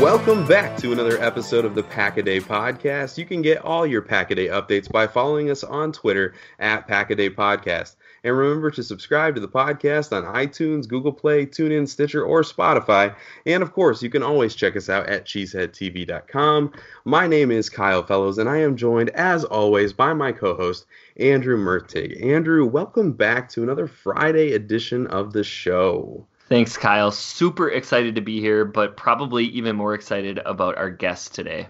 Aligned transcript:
Welcome 0.00 0.44
back 0.46 0.76
to 0.78 0.90
another 0.90 1.22
episode 1.22 1.64
of 1.64 1.76
the 1.76 1.82
Pack 1.84 2.18
a 2.18 2.22
Day 2.22 2.40
Podcast. 2.40 3.16
You 3.16 3.24
can 3.24 3.42
get 3.42 3.58
all 3.58 3.86
your 3.86 4.02
Pack 4.02 4.32
a 4.32 4.34
Day 4.34 4.48
updates 4.48 4.90
by 4.90 5.06
following 5.06 5.50
us 5.50 5.62
on 5.62 5.92
Twitter 5.92 6.34
at 6.58 6.88
Pack 6.88 7.10
a 7.10 7.14
Day 7.14 7.30
Podcast. 7.30 7.94
And 8.24 8.36
remember 8.36 8.70
to 8.72 8.82
subscribe 8.82 9.36
to 9.36 9.40
the 9.40 9.48
podcast 9.48 10.12
on 10.12 10.34
iTunes, 10.34 10.88
Google 10.88 11.12
Play, 11.12 11.46
TuneIn, 11.46 11.88
Stitcher, 11.88 12.24
or 12.24 12.42
Spotify. 12.42 13.14
And 13.46 13.62
of 13.62 13.72
course, 13.72 14.02
you 14.02 14.10
can 14.10 14.22
always 14.22 14.56
check 14.56 14.76
us 14.76 14.88
out 14.88 15.06
at 15.08 15.26
cheeseheadtv.com. 15.26 16.72
My 17.04 17.26
name 17.28 17.52
is 17.52 17.70
Kyle 17.70 18.02
Fellows, 18.02 18.38
and 18.38 18.48
I 18.48 18.58
am 18.58 18.76
joined, 18.76 19.10
as 19.10 19.44
always, 19.44 19.92
by 19.92 20.12
my 20.12 20.32
co 20.32 20.56
host, 20.56 20.86
Andrew 21.18 21.56
Mertig. 21.56 22.22
Andrew, 22.22 22.66
welcome 22.66 23.12
back 23.12 23.48
to 23.50 23.62
another 23.62 23.86
Friday 23.86 24.54
edition 24.54 25.06
of 25.06 25.32
the 25.32 25.44
show. 25.44 26.26
Thanks, 26.48 26.76
Kyle. 26.76 27.10
Super 27.10 27.70
excited 27.70 28.16
to 28.16 28.20
be 28.20 28.40
here, 28.40 28.64
but 28.64 28.96
probably 28.96 29.46
even 29.46 29.76
more 29.76 29.94
excited 29.94 30.38
about 30.44 30.76
our 30.76 30.90
guest 30.90 31.34
today. 31.34 31.68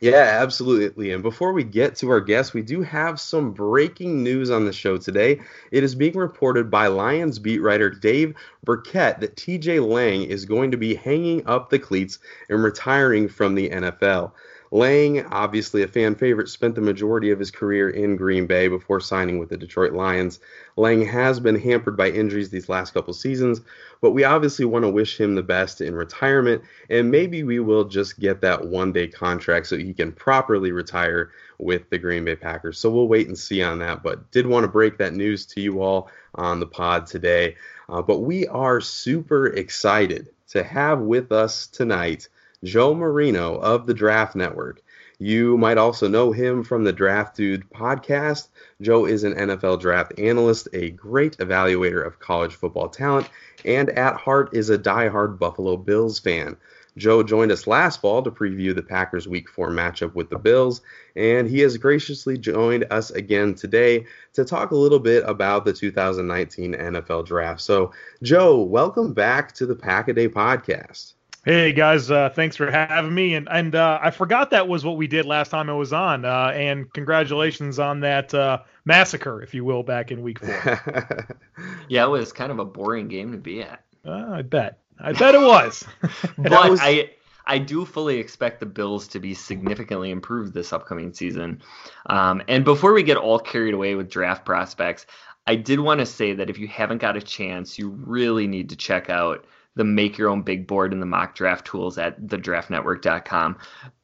Yeah, 0.00 0.38
absolutely. 0.42 1.12
And 1.12 1.22
before 1.22 1.52
we 1.52 1.64
get 1.64 1.96
to 1.96 2.10
our 2.10 2.20
guest, 2.20 2.52
we 2.52 2.62
do 2.62 2.82
have 2.82 3.20
some 3.20 3.52
breaking 3.52 4.22
news 4.22 4.50
on 4.50 4.64
the 4.66 4.72
show 4.72 4.98
today. 4.98 5.40
It 5.70 5.84
is 5.84 5.94
being 5.94 6.16
reported 6.16 6.70
by 6.70 6.88
Lions 6.88 7.38
beat 7.38 7.60
writer 7.60 7.88
Dave 7.90 8.34
Birkett 8.64 9.20
that 9.20 9.36
TJ 9.36 9.86
Lang 9.86 10.24
is 10.24 10.44
going 10.44 10.72
to 10.72 10.76
be 10.76 10.94
hanging 10.94 11.46
up 11.46 11.70
the 11.70 11.78
cleats 11.78 12.18
and 12.48 12.62
retiring 12.62 13.28
from 13.28 13.54
the 13.54 13.70
NFL. 13.70 14.32
Lang, 14.74 15.24
obviously 15.26 15.84
a 15.84 15.86
fan 15.86 16.16
favorite, 16.16 16.48
spent 16.48 16.74
the 16.74 16.80
majority 16.80 17.30
of 17.30 17.38
his 17.38 17.52
career 17.52 17.90
in 17.90 18.16
Green 18.16 18.48
Bay 18.48 18.66
before 18.66 18.98
signing 18.98 19.38
with 19.38 19.48
the 19.48 19.56
Detroit 19.56 19.92
Lions. 19.92 20.40
Lang 20.76 21.06
has 21.06 21.38
been 21.38 21.54
hampered 21.54 21.96
by 21.96 22.10
injuries 22.10 22.50
these 22.50 22.68
last 22.68 22.92
couple 22.92 23.14
seasons, 23.14 23.60
but 24.00 24.10
we 24.10 24.24
obviously 24.24 24.64
want 24.64 24.84
to 24.84 24.90
wish 24.90 25.20
him 25.20 25.36
the 25.36 25.44
best 25.44 25.80
in 25.80 25.94
retirement, 25.94 26.60
and 26.90 27.08
maybe 27.08 27.44
we 27.44 27.60
will 27.60 27.84
just 27.84 28.18
get 28.18 28.40
that 28.40 28.66
one 28.66 28.92
day 28.92 29.06
contract 29.06 29.68
so 29.68 29.78
he 29.78 29.94
can 29.94 30.10
properly 30.10 30.72
retire 30.72 31.30
with 31.58 31.88
the 31.90 31.98
Green 31.98 32.24
Bay 32.24 32.34
Packers. 32.34 32.76
So 32.76 32.90
we'll 32.90 33.06
wait 33.06 33.28
and 33.28 33.38
see 33.38 33.62
on 33.62 33.78
that, 33.78 34.02
but 34.02 34.28
did 34.32 34.44
want 34.44 34.64
to 34.64 34.68
break 34.68 34.98
that 34.98 35.14
news 35.14 35.46
to 35.46 35.60
you 35.60 35.82
all 35.82 36.10
on 36.34 36.58
the 36.58 36.66
pod 36.66 37.06
today. 37.06 37.54
Uh, 37.88 38.02
but 38.02 38.22
we 38.22 38.48
are 38.48 38.80
super 38.80 39.46
excited 39.46 40.30
to 40.48 40.64
have 40.64 40.98
with 40.98 41.30
us 41.30 41.68
tonight 41.68 42.28
Joe 42.64 42.94
Marino 42.94 43.56
of 43.56 43.86
the 43.86 43.94
Draft 43.94 44.34
Network. 44.34 44.82
You 45.18 45.56
might 45.58 45.78
also 45.78 46.08
know 46.08 46.32
him 46.32 46.64
from 46.64 46.82
the 46.82 46.92
Draft 46.92 47.36
Dude 47.36 47.68
podcast. 47.70 48.48
Joe 48.80 49.04
is 49.04 49.22
an 49.22 49.34
NFL 49.34 49.80
draft 49.80 50.18
analyst, 50.18 50.68
a 50.72 50.90
great 50.90 51.36
evaluator 51.38 52.04
of 52.04 52.18
college 52.20 52.54
football 52.54 52.88
talent, 52.88 53.28
and 53.64 53.90
at 53.90 54.16
heart 54.16 54.48
is 54.56 54.70
a 54.70 54.78
die-hard 54.78 55.38
Buffalo 55.38 55.76
Bills 55.76 56.18
fan. 56.18 56.56
Joe 56.96 57.22
joined 57.22 57.52
us 57.52 57.66
last 57.66 58.00
fall 58.00 58.22
to 58.22 58.30
preview 58.30 58.74
the 58.74 58.82
Packers 58.82 59.28
Week 59.28 59.48
4 59.48 59.70
matchup 59.70 60.14
with 60.14 60.30
the 60.30 60.38
Bills, 60.38 60.80
and 61.16 61.48
he 61.48 61.60
has 61.60 61.76
graciously 61.76 62.38
joined 62.38 62.86
us 62.90 63.10
again 63.10 63.54
today 63.54 64.06
to 64.32 64.44
talk 64.44 64.70
a 64.70 64.76
little 64.76 65.00
bit 65.00 65.22
about 65.26 65.64
the 65.64 65.72
2019 65.72 66.72
NFL 66.72 67.26
Draft. 67.26 67.60
So, 67.60 67.92
Joe, 68.22 68.62
welcome 68.62 69.12
back 69.12 69.52
to 69.54 69.66
the 69.66 69.76
Pack 69.76 70.08
a 70.08 70.12
Day 70.12 70.28
podcast. 70.28 71.14
Hey 71.44 71.74
guys, 71.74 72.10
uh, 72.10 72.30
thanks 72.30 72.56
for 72.56 72.70
having 72.70 73.14
me. 73.14 73.34
And 73.34 73.46
and 73.50 73.74
uh, 73.74 73.98
I 74.00 74.10
forgot 74.10 74.50
that 74.52 74.66
was 74.66 74.82
what 74.82 74.96
we 74.96 75.06
did 75.06 75.26
last 75.26 75.50
time 75.50 75.68
I 75.68 75.74
was 75.74 75.92
on. 75.92 76.24
Uh, 76.24 76.52
and 76.54 76.90
congratulations 76.94 77.78
on 77.78 78.00
that 78.00 78.32
uh, 78.32 78.60
massacre, 78.86 79.42
if 79.42 79.52
you 79.52 79.62
will, 79.62 79.82
back 79.82 80.10
in 80.10 80.22
week 80.22 80.38
four. 80.38 81.36
yeah, 81.88 82.04
it 82.04 82.08
was 82.08 82.32
kind 82.32 82.50
of 82.50 82.60
a 82.60 82.64
boring 82.64 83.08
game 83.08 83.30
to 83.32 83.36
be 83.36 83.60
at. 83.60 83.84
Uh, 84.06 84.26
I 84.30 84.40
bet. 84.40 84.78
I 84.98 85.12
bet 85.12 85.34
it 85.34 85.42
was. 85.42 85.84
but 86.38 86.70
was... 86.70 86.80
I 86.82 87.10
I 87.46 87.58
do 87.58 87.84
fully 87.84 88.16
expect 88.16 88.60
the 88.60 88.66
Bills 88.66 89.06
to 89.08 89.20
be 89.20 89.34
significantly 89.34 90.10
improved 90.10 90.54
this 90.54 90.72
upcoming 90.72 91.12
season. 91.12 91.60
Um, 92.06 92.42
and 92.48 92.64
before 92.64 92.94
we 92.94 93.02
get 93.02 93.18
all 93.18 93.38
carried 93.38 93.74
away 93.74 93.96
with 93.96 94.08
draft 94.08 94.46
prospects, 94.46 95.04
I 95.46 95.56
did 95.56 95.78
want 95.78 96.00
to 96.00 96.06
say 96.06 96.32
that 96.32 96.48
if 96.48 96.58
you 96.58 96.68
haven't 96.68 97.02
got 97.02 97.18
a 97.18 97.22
chance, 97.22 97.78
you 97.78 97.90
really 97.90 98.46
need 98.46 98.70
to 98.70 98.76
check 98.76 99.10
out 99.10 99.44
the 99.76 99.84
make 99.84 100.18
your 100.18 100.28
own 100.28 100.42
big 100.42 100.66
board 100.66 100.92
and 100.92 101.02
the 101.02 101.06
mock 101.06 101.34
draft 101.34 101.66
tools 101.66 101.98
at 101.98 102.20
thedraftnetwork.com. 102.20 103.58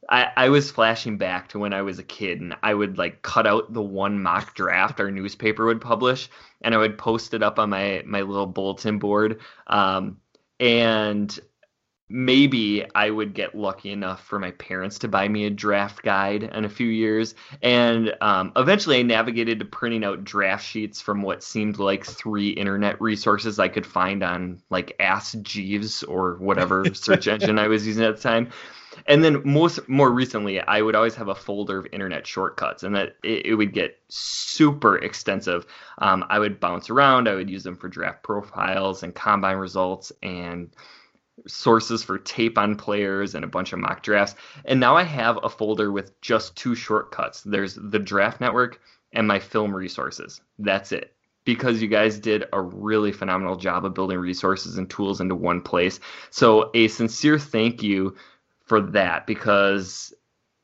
I, 0.09 0.27
I 0.35 0.49
was 0.49 0.69
flashing 0.69 1.17
back 1.17 1.49
to 1.49 1.59
when 1.59 1.73
I 1.73 1.83
was 1.83 1.97
a 1.99 2.03
kid 2.03 2.41
and 2.41 2.55
I 2.61 2.73
would 2.73 2.97
like 2.97 3.21
cut 3.21 3.47
out 3.47 3.71
the 3.71 3.81
one 3.81 4.21
mock 4.21 4.53
draft 4.55 4.99
our 4.99 5.09
newspaper 5.09 5.65
would 5.65 5.79
publish 5.79 6.29
and 6.61 6.75
I 6.75 6.77
would 6.77 6.97
post 6.97 7.33
it 7.33 7.41
up 7.41 7.59
on 7.59 7.69
my 7.69 8.03
my 8.05 8.21
little 8.21 8.47
bulletin 8.47 8.99
board. 8.99 9.39
Um, 9.67 10.17
and 10.59 11.39
maybe 12.11 12.85
I 12.93 13.09
would 13.09 13.33
get 13.33 13.55
lucky 13.55 13.91
enough 13.91 14.23
for 14.25 14.37
my 14.37 14.51
parents 14.51 14.99
to 14.99 15.07
buy 15.07 15.27
me 15.27 15.45
a 15.45 15.49
draft 15.49 16.03
guide 16.03 16.43
in 16.43 16.65
a 16.65 16.69
few 16.69 16.87
years. 16.87 17.35
And 17.61 18.13
um, 18.21 18.51
eventually 18.55 18.99
I 18.99 19.03
navigated 19.03 19.59
to 19.59 19.65
printing 19.65 20.03
out 20.03 20.23
draft 20.23 20.65
sheets 20.65 20.99
from 21.01 21.21
what 21.21 21.43
seemed 21.43 21.79
like 21.79 22.05
three 22.05 22.49
internet 22.49 23.01
resources 23.01 23.59
I 23.59 23.69
could 23.69 23.85
find 23.85 24.23
on 24.23 24.61
like 24.69 24.95
Ask 24.99 25.41
Jeeves 25.41 26.03
or 26.03 26.35
whatever 26.35 26.85
search 26.93 27.27
engine 27.27 27.57
I 27.57 27.67
was 27.67 27.87
using 27.87 28.03
at 28.03 28.17
the 28.17 28.21
time. 28.21 28.49
And 29.07 29.23
then 29.23 29.41
most 29.45 29.87
more 29.87 30.11
recently, 30.11 30.59
I 30.59 30.81
would 30.81 30.95
always 30.95 31.15
have 31.15 31.29
a 31.29 31.35
folder 31.35 31.79
of 31.79 31.87
internet 31.93 32.27
shortcuts, 32.27 32.83
and 32.83 32.93
that 32.95 33.15
it, 33.23 33.45
it 33.45 33.55
would 33.55 33.73
get 33.73 33.97
super 34.09 34.97
extensive. 34.97 35.65
Um, 35.99 36.25
I 36.29 36.39
would 36.39 36.59
bounce 36.59 36.89
around. 36.89 37.29
I 37.29 37.35
would 37.35 37.49
use 37.49 37.63
them 37.63 37.77
for 37.77 37.87
draft 37.87 38.21
profiles 38.21 39.03
and 39.03 39.15
combine 39.15 39.55
results 39.55 40.11
and 40.21 40.75
sources 41.47 42.03
for 42.03 42.17
tape 42.17 42.57
on 42.57 42.75
players 42.75 43.35
and 43.35 43.43
a 43.43 43.47
bunch 43.47 43.73
of 43.73 43.79
mock 43.79 44.03
drafts. 44.03 44.35
And 44.65 44.79
now 44.79 44.95
I 44.95 45.03
have 45.03 45.39
a 45.43 45.49
folder 45.49 45.91
with 45.91 46.19
just 46.21 46.55
two 46.55 46.75
shortcuts. 46.75 47.41
There's 47.41 47.75
the 47.75 47.99
draft 47.99 48.41
network 48.41 48.79
and 49.13 49.27
my 49.27 49.39
film 49.39 49.75
resources. 49.75 50.41
That's 50.59 50.91
it. 50.91 51.13
Because 51.43 51.81
you 51.81 51.87
guys 51.87 52.19
did 52.19 52.45
a 52.53 52.61
really 52.61 53.11
phenomenal 53.11 53.55
job 53.55 53.83
of 53.83 53.95
building 53.95 54.19
resources 54.19 54.77
and 54.77 54.89
tools 54.89 55.21
into 55.21 55.33
one 55.33 55.61
place. 55.61 55.99
So, 56.29 56.69
a 56.75 56.87
sincere 56.87 57.39
thank 57.39 57.81
you 57.81 58.15
for 58.65 58.79
that 58.79 59.25
because 59.25 60.13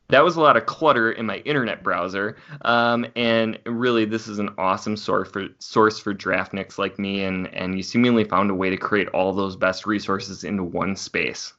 that 0.09 0.23
was 0.23 0.37
a 0.37 0.41
lot 0.41 0.55
of 0.55 0.65
clutter 0.65 1.11
in 1.11 1.25
my 1.25 1.37
internet 1.39 1.83
browser. 1.83 2.37
Um, 2.61 3.05
and 3.15 3.59
really, 3.65 4.05
this 4.05 4.27
is 4.27 4.39
an 4.39 4.49
awesome 4.57 4.95
source 4.95 5.29
for 5.29 5.47
source 5.59 5.99
for 5.99 6.13
draftniks 6.13 6.77
like 6.77 6.97
me, 6.97 7.23
and 7.23 7.53
and 7.53 7.75
you 7.75 7.83
seemingly 7.83 8.23
found 8.23 8.49
a 8.49 8.55
way 8.55 8.69
to 8.69 8.77
create 8.77 9.09
all 9.09 9.33
those 9.33 9.55
best 9.55 9.85
resources 9.85 10.43
into 10.43 10.63
one 10.63 10.95
space. 10.95 11.53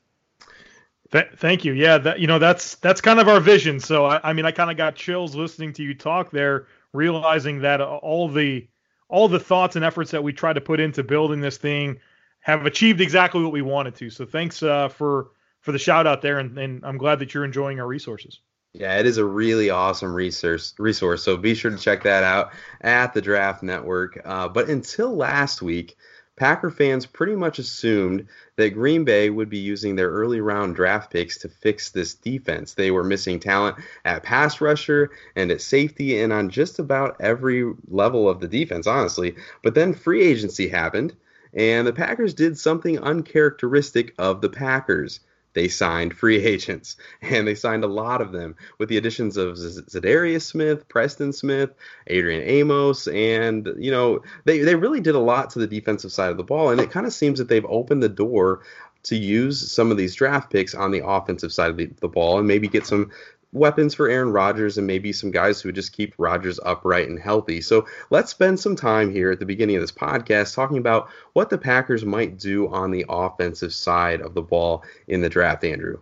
Th- 1.13 1.29
thank 1.37 1.65
you. 1.65 1.73
Yeah, 1.73 1.99
that 1.99 2.21
you 2.21 2.27
know 2.27 2.39
that's 2.39 2.77
that's 2.77 3.01
kind 3.01 3.21
of 3.21 3.29
our 3.29 3.41
vision. 3.41 3.81
So 3.81 4.07
I, 4.07 4.21
I 4.23 4.33
mean, 4.33 4.45
I 4.45 4.51
kind 4.51 4.71
of 4.71 4.77
got 4.77 4.95
chills 4.95 5.35
listening 5.35 5.73
to 5.75 5.83
you 5.83 5.95
talk 5.95 6.31
there, 6.31 6.67
realizing 6.93 7.61
that 7.61 7.81
all 7.81 8.29
the 8.29 8.67
all 9.09 9.29
the 9.29 9.41
thoughts 9.41 9.77
and 9.77 9.85
efforts 9.85 10.11
that 10.11 10.23
we 10.23 10.33
tried 10.33 10.55
to 10.55 10.61
put 10.61 10.81
into 10.81 11.03
building 11.03 11.41
this 11.41 11.57
thing 11.57 11.99
have 12.41 12.67
achieved 12.67 13.01
exactly 13.01 13.43
what 13.43 13.53
we 13.53 13.63
wanted 13.63 13.95
to. 13.97 14.11
So 14.11 14.25
thanks 14.25 14.63
uh, 14.63 14.89
for 14.89 15.31
for 15.61 15.73
the 15.73 15.79
shout 15.79 16.07
out 16.07 16.23
there, 16.23 16.39
and, 16.39 16.57
and 16.59 16.85
I'm 16.85 16.99
glad 16.99 17.19
that 17.21 17.35
you're 17.35 17.45
enjoying 17.45 17.81
our 17.81 17.87
resources. 17.87 18.41
Yeah, 18.75 18.99
it 18.99 19.07
is 19.07 19.19
a 19.19 19.25
really 19.25 19.71
awesome 19.71 20.15
resource. 20.15 20.75
Resource, 20.79 21.23
so 21.23 21.37
be 21.37 21.55
sure 21.55 21.71
to 21.71 21.79
check 21.79 22.03
that 22.05 22.23
out 22.23 22.53
at 22.81 23.15
the 23.15 23.23
Draft 23.23 23.63
Network. 23.63 24.21
Uh, 24.25 24.49
but 24.49 24.69
until 24.69 25.17
last 25.17 25.63
week, 25.63 25.97
Packer 26.37 26.71
fans 26.71 27.05
pretty 27.05 27.35
much 27.35 27.59
assumed 27.59 28.29
that 28.57 28.71
Green 28.71 29.05
Bay 29.05 29.29
would 29.29 29.51
be 29.51 29.59
using 29.59 29.97
their 29.97 30.11
early 30.11 30.41
round 30.41 30.77
draft 30.77 31.11
picks 31.11 31.39
to 31.39 31.49
fix 31.49 31.91
this 31.91 32.15
defense. 32.15 32.75
They 32.75 32.93
were 32.93 33.03
missing 33.03 33.41
talent 33.41 33.79
at 34.05 34.23
pass 34.23 34.61
rusher 34.61 35.11
and 35.35 35.51
at 35.51 35.61
safety 35.61 36.21
and 36.21 36.33
on 36.33 36.49
just 36.49 36.79
about 36.79 37.17
every 37.21 37.73
level 37.89 38.29
of 38.29 38.39
the 38.39 38.47
defense, 38.47 38.87
honestly. 38.87 39.35
But 39.65 39.75
then 39.75 39.95
free 39.95 40.23
agency 40.23 40.69
happened, 40.69 41.17
and 41.53 41.87
the 41.87 41.93
Packers 41.93 42.35
did 42.35 42.57
something 42.57 43.01
uncharacteristic 43.01 44.15
of 44.19 44.41
the 44.41 44.51
Packers 44.51 45.19
they 45.59 45.69
signed 45.69 46.17
free 46.17 46.37
agents, 46.45 46.97
and 47.21 47.47
they 47.47 47.55
signed 47.55 47.83
a 47.83 47.89
lot 47.89 48.21
of 48.21 48.31
them 48.31 48.55
with 48.79 48.89
the 48.89 48.97
additions 48.97 49.37
of 49.37 49.57
Za'Darius 49.57 50.43
Smith, 50.43 50.89
Preston 50.89 51.33
Smith, 51.33 51.71
Adrian 52.07 52.43
Amos, 52.49 53.09
and 53.09 53.69
you 53.77 53.91
know 53.91 54.23
they 54.45 54.61
they 54.61 54.77
really 54.77 55.01
did 55.01 55.17
a 55.17 55.21
lot 55.21 55.51
to 55.51 55.59
the 55.59 55.67
defensive 55.67 56.13
side 56.13 56.31
of 56.31 56.37
the 56.37 56.45
ball, 56.45 56.71
and 56.71 56.81
it 56.81 56.91
kind 56.91 57.07
of 57.07 57.13
seems 57.13 57.39
that 57.41 57.49
they've 57.49 57.67
opened 57.67 58.03
the 58.03 58.09
door 58.09 58.61
to 59.05 59.17
use 59.17 59.73
some 59.73 59.91
of 59.91 59.97
these 59.97 60.15
draft 60.15 60.51
picks 60.51 60.75
on 60.75 60.91
the 60.91 61.05
offensive 61.05 61.53
side 61.53 61.71
of 61.71 61.77
the, 61.77 61.87
the 62.01 62.09
ball 62.09 62.39
and 62.39 62.47
maybe 62.47 62.69
get 62.69 62.87
some 62.87 63.11
weapons 63.53 63.95
for 63.95 64.09
Aaron 64.09 64.33
Rodgers 64.33 64.79
and 64.79 64.87
maybe 64.87 65.13
some 65.13 65.31
guys 65.31 65.61
who 65.61 65.69
would 65.69 65.75
just 65.75 65.93
keep 65.93 66.15
Rodgers 66.19 66.61
upright 66.65 67.09
and 67.09 67.19
healthy. 67.19 67.61
So 67.61 67.87
let's 68.11 68.31
spend 68.31 68.61
some 68.61 68.77
time 68.77 69.13
here 69.13 69.31
at 69.31 69.39
the 69.39 69.47
beginning 69.47 69.77
of 69.77 69.83
this 69.83 69.93
podcast 69.93 70.55
talking 70.55 70.79
about 70.79 71.09
what 71.33 71.51
the 71.51 71.59
Packers 71.59 72.05
might 72.05 72.39
do 72.39 72.69
on 72.69 72.91
the 72.91 73.07
offensive 73.09 73.73
side 73.73 74.21
of 74.21 74.35
the 74.35 74.43
ball 74.43 74.85
in 75.07 75.21
the 75.21 75.29
draft, 75.29 75.65
Andrew. 75.65 75.99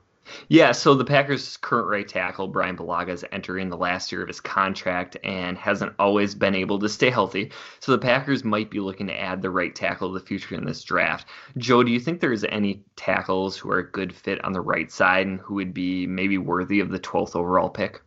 Yeah, 0.49 0.73
so 0.73 0.95
the 0.95 1.05
Packers' 1.05 1.57
current 1.57 1.89
right 1.89 2.07
tackle, 2.07 2.49
Brian 2.49 2.77
Bulaga, 2.77 3.11
is 3.11 3.25
entering 3.33 3.69
the 3.69 3.77
last 3.77 4.13
year 4.13 4.23
of 4.23 4.29
his 4.29 4.41
contract 4.41 5.17
and 5.25 5.57
hasn't 5.57 5.93
always 5.99 6.35
been 6.35 6.55
able 6.55 6.79
to 6.79 6.89
stay 6.89 7.11
healthy. 7.11 7.53
So 7.81 7.93
the 7.93 7.99
Packers 7.99 8.45
might 8.45 8.71
be 8.71 8.81
looking 8.81 9.07
to 9.09 9.19
add 9.19 9.43
the 9.43 9.51
right 9.51 9.75
tackle 9.75 10.09
of 10.09 10.15
the 10.15 10.27
future 10.27 10.55
in 10.55 10.65
this 10.65 10.83
draft. 10.83 11.29
Joe, 11.59 11.83
do 11.83 11.91
you 11.91 12.01
think 12.01 12.21
there's 12.21 12.45
any 12.45 12.83
tackles 12.97 13.57
who 13.57 13.71
are 13.71 13.79
a 13.79 13.91
good 13.91 14.15
fit 14.15 14.45
on 14.45 14.53
the 14.53 14.61
right 14.61 14.91
side 14.91 15.27
and 15.27 15.41
who 15.41 15.55
would 15.55 15.75
be 15.75 16.07
maybe 16.07 16.39
worthy 16.39 16.81
of 16.81 16.91
the 16.91 17.01
12th 17.01 17.37
overall 17.37 17.71
pick? 17.71 18.03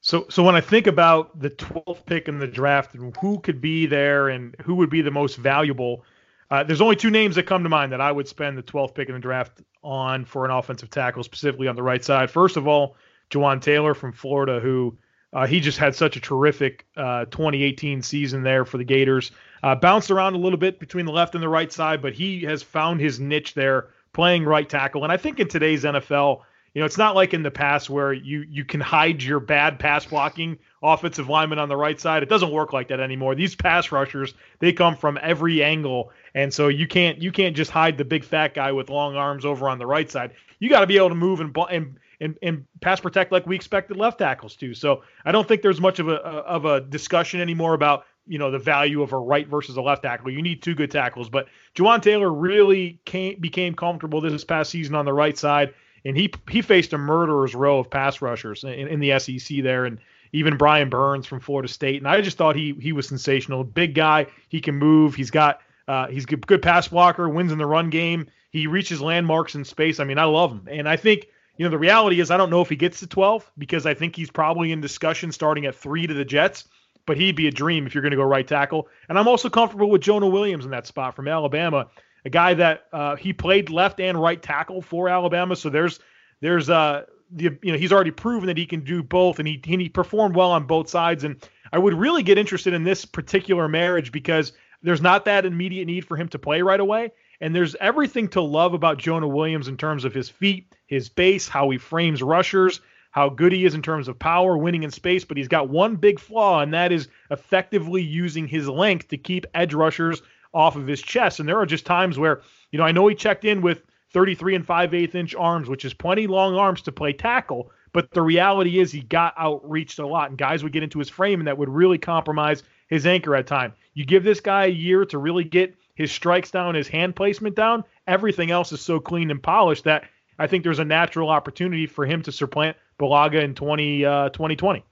So, 0.00 0.26
so 0.28 0.42
when 0.42 0.54
I 0.54 0.60
think 0.60 0.86
about 0.86 1.40
the 1.40 1.48
12th 1.48 2.04
pick 2.04 2.28
in 2.28 2.38
the 2.38 2.46
draft 2.46 2.94
and 2.94 3.16
who 3.16 3.40
could 3.40 3.62
be 3.62 3.86
there 3.86 4.28
and 4.28 4.54
who 4.62 4.74
would 4.74 4.90
be 4.90 5.00
the 5.00 5.10
most 5.10 5.36
valuable, 5.36 6.04
uh, 6.50 6.62
there's 6.62 6.82
only 6.82 6.96
two 6.96 7.10
names 7.10 7.36
that 7.36 7.44
come 7.44 7.62
to 7.62 7.70
mind 7.70 7.92
that 7.92 8.02
I 8.02 8.12
would 8.12 8.28
spend 8.28 8.58
the 8.58 8.62
12th 8.62 8.94
pick 8.94 9.08
in 9.08 9.14
the 9.14 9.20
draft 9.20 9.62
on 9.84 10.24
for 10.24 10.44
an 10.44 10.50
offensive 10.50 10.90
tackle, 10.90 11.22
specifically 11.22 11.68
on 11.68 11.76
the 11.76 11.82
right 11.82 12.04
side. 12.04 12.30
First 12.30 12.56
of 12.56 12.66
all, 12.66 12.96
Jawaan 13.30 13.60
Taylor 13.60 13.94
from 13.94 14.12
Florida, 14.12 14.60
who 14.60 14.96
uh, 15.32 15.46
he 15.46 15.60
just 15.60 15.78
had 15.78 15.94
such 15.94 16.16
a 16.16 16.20
terrific 16.20 16.86
uh, 16.96 17.24
2018 17.26 18.02
season 18.02 18.42
there 18.42 18.64
for 18.64 18.78
the 18.78 18.84
Gators. 18.84 19.32
Uh, 19.62 19.74
bounced 19.74 20.10
around 20.10 20.34
a 20.34 20.38
little 20.38 20.58
bit 20.58 20.78
between 20.78 21.06
the 21.06 21.12
left 21.12 21.34
and 21.34 21.42
the 21.42 21.48
right 21.48 21.72
side, 21.72 22.00
but 22.00 22.12
he 22.12 22.42
has 22.42 22.62
found 22.62 23.00
his 23.00 23.18
niche 23.18 23.54
there 23.54 23.88
playing 24.12 24.44
right 24.44 24.68
tackle. 24.68 25.02
And 25.02 25.12
I 25.12 25.16
think 25.16 25.40
in 25.40 25.48
today's 25.48 25.84
NFL, 25.84 26.42
you 26.74 26.80
know, 26.80 26.86
it's 26.86 26.98
not 26.98 27.14
like 27.14 27.34
in 27.34 27.42
the 27.42 27.50
past 27.50 27.88
where 27.88 28.12
you 28.12 28.44
you 28.48 28.64
can 28.64 28.80
hide 28.80 29.22
your 29.22 29.38
bad 29.38 29.78
pass 29.78 30.04
blocking 30.06 30.58
offensive 30.82 31.28
lineman 31.28 31.58
on 31.58 31.68
the 31.68 31.76
right 31.76 32.00
side. 32.00 32.22
It 32.22 32.28
doesn't 32.28 32.50
work 32.50 32.72
like 32.72 32.88
that 32.88 33.00
anymore. 33.00 33.34
These 33.34 33.54
pass 33.54 33.92
rushers, 33.92 34.34
they 34.58 34.72
come 34.72 34.96
from 34.96 35.18
every 35.22 35.62
angle, 35.62 36.10
and 36.34 36.52
so 36.52 36.68
you 36.68 36.86
can't 36.86 37.20
you 37.20 37.32
can't 37.32 37.56
just 37.56 37.70
hide 37.70 37.98
the 37.98 38.04
big 38.04 38.24
fat 38.24 38.54
guy 38.54 38.72
with 38.72 38.90
long 38.90 39.16
arms 39.16 39.44
over 39.44 39.68
on 39.68 39.78
the 39.78 39.86
right 39.86 40.10
side. 40.10 40.32
You 40.58 40.68
got 40.68 40.80
to 40.80 40.86
be 40.86 40.96
able 40.96 41.10
to 41.10 41.14
move 41.14 41.40
and 41.40 41.56
and 41.70 41.98
and, 42.20 42.38
and 42.42 42.66
pass 42.80 43.00
protect 43.00 43.32
like 43.32 43.46
we 43.46 43.56
expected 43.56 43.96
left 43.96 44.18
tackles 44.18 44.56
to. 44.56 44.74
So 44.74 45.02
I 45.24 45.32
don't 45.32 45.46
think 45.46 45.62
there's 45.62 45.80
much 45.80 45.98
of 45.98 46.08
a 46.08 46.16
of 46.16 46.64
a 46.64 46.80
discussion 46.80 47.40
anymore 47.40 47.74
about 47.74 48.04
you 48.26 48.38
know 48.38 48.50
the 48.50 48.58
value 48.58 49.02
of 49.02 49.12
a 49.12 49.18
right 49.18 49.46
versus 49.46 49.76
a 49.76 49.82
left 49.82 50.02
tackle. 50.02 50.30
You 50.30 50.42
need 50.42 50.62
two 50.62 50.74
good 50.74 50.90
tackles, 50.90 51.28
but 51.28 51.48
Jawaan 51.74 52.02
Taylor 52.02 52.32
really 52.32 52.98
came, 53.04 53.38
became 53.40 53.74
comfortable 53.74 54.20
this 54.20 54.44
past 54.44 54.70
season 54.70 54.94
on 54.94 55.04
the 55.04 55.12
right 55.12 55.36
side 55.36 55.74
and 56.04 56.16
he 56.16 56.32
he 56.50 56.62
faced 56.62 56.92
a 56.92 56.98
murderer's 56.98 57.54
row 57.54 57.78
of 57.78 57.90
pass 57.90 58.20
rushers 58.20 58.64
in, 58.64 58.88
in 58.88 59.00
the 59.00 59.18
SEC 59.18 59.62
there, 59.62 59.84
and 59.84 59.98
even 60.32 60.56
Brian 60.56 60.90
Burns 60.90 61.26
from 61.26 61.40
Florida 61.40 61.68
State. 61.68 61.96
And 61.96 62.08
I 62.08 62.20
just 62.20 62.36
thought 62.36 62.56
he 62.56 62.74
he 62.78 62.92
was 62.92 63.08
sensational. 63.08 63.64
Big 63.64 63.94
guy, 63.94 64.26
he 64.48 64.60
can 64.60 64.76
move. 64.76 65.14
He's 65.14 65.30
got 65.30 65.60
uh, 65.88 66.08
he's 66.08 66.26
good, 66.26 66.46
good 66.46 66.62
pass 66.62 66.88
blocker, 66.88 67.28
wins 67.28 67.52
in 67.52 67.58
the 67.58 67.66
run 67.66 67.90
game. 67.90 68.26
He 68.50 68.66
reaches 68.66 69.00
landmarks 69.00 69.54
in 69.54 69.64
space. 69.64 70.00
I 70.00 70.04
mean, 70.04 70.18
I 70.18 70.24
love 70.24 70.52
him, 70.52 70.68
and 70.70 70.88
I 70.88 70.96
think 70.96 71.28
you 71.56 71.64
know 71.64 71.70
the 71.70 71.78
reality 71.78 72.20
is 72.20 72.30
I 72.30 72.36
don't 72.36 72.50
know 72.50 72.60
if 72.60 72.68
he 72.68 72.76
gets 72.76 73.00
to 73.00 73.06
12 73.06 73.50
because 73.58 73.86
I 73.86 73.94
think 73.94 74.16
he's 74.16 74.30
probably 74.30 74.72
in 74.72 74.80
discussion 74.80 75.32
starting 75.32 75.66
at 75.66 75.74
three 75.74 76.06
to 76.06 76.14
the 76.14 76.24
Jets. 76.24 76.64
But 77.06 77.18
he'd 77.18 77.36
be 77.36 77.48
a 77.48 77.50
dream 77.50 77.86
if 77.86 77.94
you're 77.94 78.00
going 78.00 78.12
to 78.12 78.16
go 78.16 78.22
right 78.22 78.48
tackle. 78.48 78.88
And 79.10 79.18
I'm 79.18 79.28
also 79.28 79.50
comfortable 79.50 79.90
with 79.90 80.00
Jonah 80.00 80.26
Williams 80.26 80.64
in 80.64 80.70
that 80.70 80.86
spot 80.86 81.14
from 81.14 81.28
Alabama 81.28 81.90
a 82.24 82.30
guy 82.30 82.54
that 82.54 82.86
uh, 82.92 83.16
he 83.16 83.32
played 83.32 83.70
left 83.70 84.00
and 84.00 84.20
right 84.20 84.40
tackle 84.40 84.80
for 84.80 85.08
Alabama. 85.08 85.56
So 85.56 85.68
there's 85.68 86.00
there's 86.40 86.70
uh 86.70 87.04
the 87.30 87.56
you 87.62 87.72
know 87.72 87.78
he's 87.78 87.92
already 87.92 88.10
proven 88.10 88.46
that 88.46 88.56
he 88.56 88.66
can 88.66 88.80
do 88.80 89.02
both, 89.02 89.38
and 89.38 89.48
he 89.48 89.60
and 89.68 89.80
he 89.80 89.88
performed 89.88 90.34
well 90.34 90.50
on 90.50 90.66
both 90.66 90.88
sides. 90.88 91.24
And 91.24 91.48
I 91.72 91.78
would 91.78 91.94
really 91.94 92.22
get 92.22 92.38
interested 92.38 92.72
in 92.72 92.84
this 92.84 93.04
particular 93.04 93.68
marriage 93.68 94.12
because 94.12 94.52
there's 94.84 95.00
not 95.00 95.24
that 95.24 95.46
immediate 95.46 95.86
need 95.86 96.06
for 96.06 96.16
him 96.16 96.28
to 96.28 96.38
play 96.38 96.62
right 96.62 96.78
away. 96.78 97.10
And 97.40 97.54
there's 97.54 97.74
everything 97.76 98.28
to 98.28 98.40
love 98.40 98.74
about 98.74 98.98
Jonah 98.98 99.26
Williams 99.26 99.66
in 99.66 99.76
terms 99.76 100.04
of 100.04 100.14
his 100.14 100.28
feet, 100.28 100.74
his 100.86 101.08
base, 101.08 101.48
how 101.48 101.68
he 101.70 101.78
frames 101.78 102.22
rushers, 102.22 102.80
how 103.10 103.30
good 103.30 103.52
he 103.52 103.64
is 103.64 103.74
in 103.74 103.82
terms 103.82 104.08
of 104.08 104.18
power, 104.18 104.56
winning 104.56 104.82
in 104.82 104.90
space. 104.90 105.24
But 105.24 105.38
he's 105.38 105.48
got 105.48 105.70
one 105.70 105.96
big 105.96 106.20
flaw, 106.20 106.60
and 106.60 106.72
that 106.74 106.92
is 106.92 107.08
effectively 107.30 108.02
using 108.02 108.46
his 108.46 108.68
length 108.68 109.08
to 109.08 109.16
keep 109.16 109.46
edge 109.54 109.72
rushers 109.72 110.22
off 110.52 110.76
of 110.76 110.86
his 110.86 111.00
chest. 111.00 111.40
And 111.40 111.48
there 111.48 111.58
are 111.58 111.66
just 111.66 111.86
times 111.86 112.18
where, 112.18 112.42
you 112.70 112.78
know, 112.78 112.84
I 112.84 112.92
know 112.92 113.06
he 113.06 113.14
checked 113.14 113.44
in 113.44 113.62
with 113.62 113.82
33 114.12 114.54
and 114.54 114.66
5 114.66 114.94
8 114.94 115.14
inch 115.14 115.34
arms, 115.34 115.68
which 115.68 115.84
is 115.84 115.94
plenty 115.94 116.26
long 116.26 116.56
arms 116.56 116.82
to 116.82 116.92
play 116.92 117.12
tackle. 117.12 117.72
But 117.92 118.10
the 118.10 118.22
reality 118.22 118.80
is 118.80 118.92
he 118.92 119.02
got 119.02 119.38
outreached 119.38 119.98
a 119.98 120.06
lot, 120.06 120.28
and 120.28 120.38
guys 120.38 120.62
would 120.62 120.72
get 120.72 120.82
into 120.82 120.98
his 120.98 121.08
frame, 121.08 121.40
and 121.40 121.48
that 121.48 121.56
would 121.56 121.68
really 121.68 121.98
compromise 121.98 122.62
his 122.88 123.06
anchor 123.06 123.34
at 123.34 123.46
time. 123.46 123.72
You 123.94 124.04
give 124.04 124.24
this 124.24 124.40
guy 124.40 124.66
a 124.66 124.70
year 124.70 125.04
to 125.06 125.18
really 125.18 125.44
get 125.44 125.74
his 125.94 126.10
strikes 126.10 126.50
down, 126.50 126.74
his 126.74 126.88
hand 126.88 127.14
placement 127.14 127.54
down. 127.54 127.84
Everything 128.06 128.50
else 128.50 128.72
is 128.72 128.80
so 128.80 129.00
clean 129.00 129.30
and 129.30 129.42
polished 129.42 129.84
that 129.84 130.04
I 130.38 130.46
think 130.46 130.64
there's 130.64 130.80
a 130.80 130.84
natural 130.84 131.28
opportunity 131.28 131.86
for 131.86 132.04
him 132.04 132.22
to 132.22 132.32
supplant 132.32 132.76
Bulaga 132.98 133.42
in 133.42 133.54
20, 133.54 134.04
uh, 134.04 134.28
2020. 134.30 134.84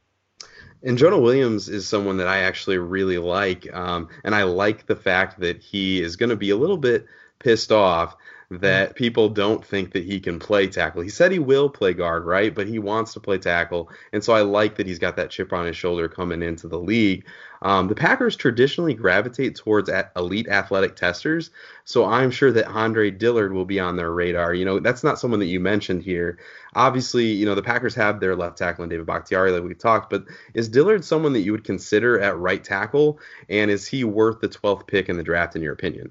And 0.85 0.99
Jonah 0.99 1.19
Williams 1.19 1.69
is 1.69 1.87
someone 1.87 2.17
that 2.17 2.27
I 2.27 2.39
actually 2.39 2.79
really 2.79 3.19
like, 3.19 3.73
um, 3.73 4.09
and 4.25 4.35
I 4.35 4.45
like 4.45 4.87
the 4.87 4.97
fact 4.97 5.41
that 5.41 5.63
he 5.63 6.01
is 6.01 6.17
going 6.17 6.31
to 6.31 6.37
be 6.37 6.51
a 6.51 6.57
little 6.57 6.77
bit 6.77 7.07
pissed 7.39 7.71
off 7.71 8.17
that 8.61 8.95
people 8.97 9.29
don't 9.29 9.65
think 9.65 9.93
that 9.93 10.05
he 10.05 10.21
can 10.21 10.39
play 10.39 10.67
tackle. 10.67 11.01
He 11.01 11.09
said 11.09 11.33
he 11.33 11.39
will 11.39 11.71
play 11.71 11.95
guard, 11.95 12.27
right? 12.27 12.55
But 12.55 12.67
he 12.67 12.79
wants 12.79 13.15
to 13.15 13.21
play 13.21 13.39
tackle. 13.39 13.91
And 14.13 14.23
so 14.23 14.33
I 14.35 14.43
like 14.43 14.77
that 14.77 14.87
he's 14.87 14.99
got 14.99 15.17
that 15.17 15.31
chip 15.31 15.53
on 15.53 15.67
his 15.67 15.77
shoulder 15.77 16.09
coming 16.09 16.43
into 16.43 16.69
the 16.69 16.79
league. 16.79 17.25
Um, 17.63 17.87
the 17.87 17.95
Packers 17.95 18.35
traditionally 18.37 18.93
gravitate 18.93 19.55
towards 19.55 19.89
elite 20.17 20.49
athletic 20.49 20.97
testers. 20.97 21.51
So 21.85 22.05
I'm 22.05 22.31
sure 22.31 22.51
that 22.53 22.67
Andre 22.67 23.11
Dillard 23.11 23.53
will 23.53 23.65
be 23.65 23.79
on 23.79 23.97
their 23.97 24.11
radar. 24.11 24.53
You 24.53 24.65
know, 24.65 24.81
that's 24.81 25.05
not 25.05 25.19
someone 25.19 25.41
that 25.41 25.47
you 25.47 25.61
mentioned 25.61 26.03
here. 26.03 26.39
Obviously, 26.75 27.27
you 27.27 27.47
know, 27.47 27.55
the 27.55 27.63
Packers 27.63 27.95
have 27.95 28.19
their 28.19 28.35
left 28.35 28.59
tackle 28.59 28.83
and 28.83 28.91
David 28.91 29.07
Bakhtiari, 29.07 29.53
like 29.53 29.63
we've 29.63 29.79
talked, 29.79 30.11
but 30.11 30.25
is 30.55 30.69
Dillard 30.69 31.05
someone 31.05 31.33
that 31.35 31.41
you 31.41 31.53
would 31.53 31.65
consider 31.65 32.19
at 32.21 32.37
right 32.37 32.63
tackle? 32.63 33.21
And 33.49 33.71
is 33.71 33.87
he 33.87 34.03
worth 34.03 34.41
the 34.41 34.49
12th 34.49 34.87
pick 34.89 35.09
in 35.09 35.17
the 35.17 35.23
draft, 35.23 35.55
in 35.55 35.63
your 35.63 35.73
opinion? 35.73 36.11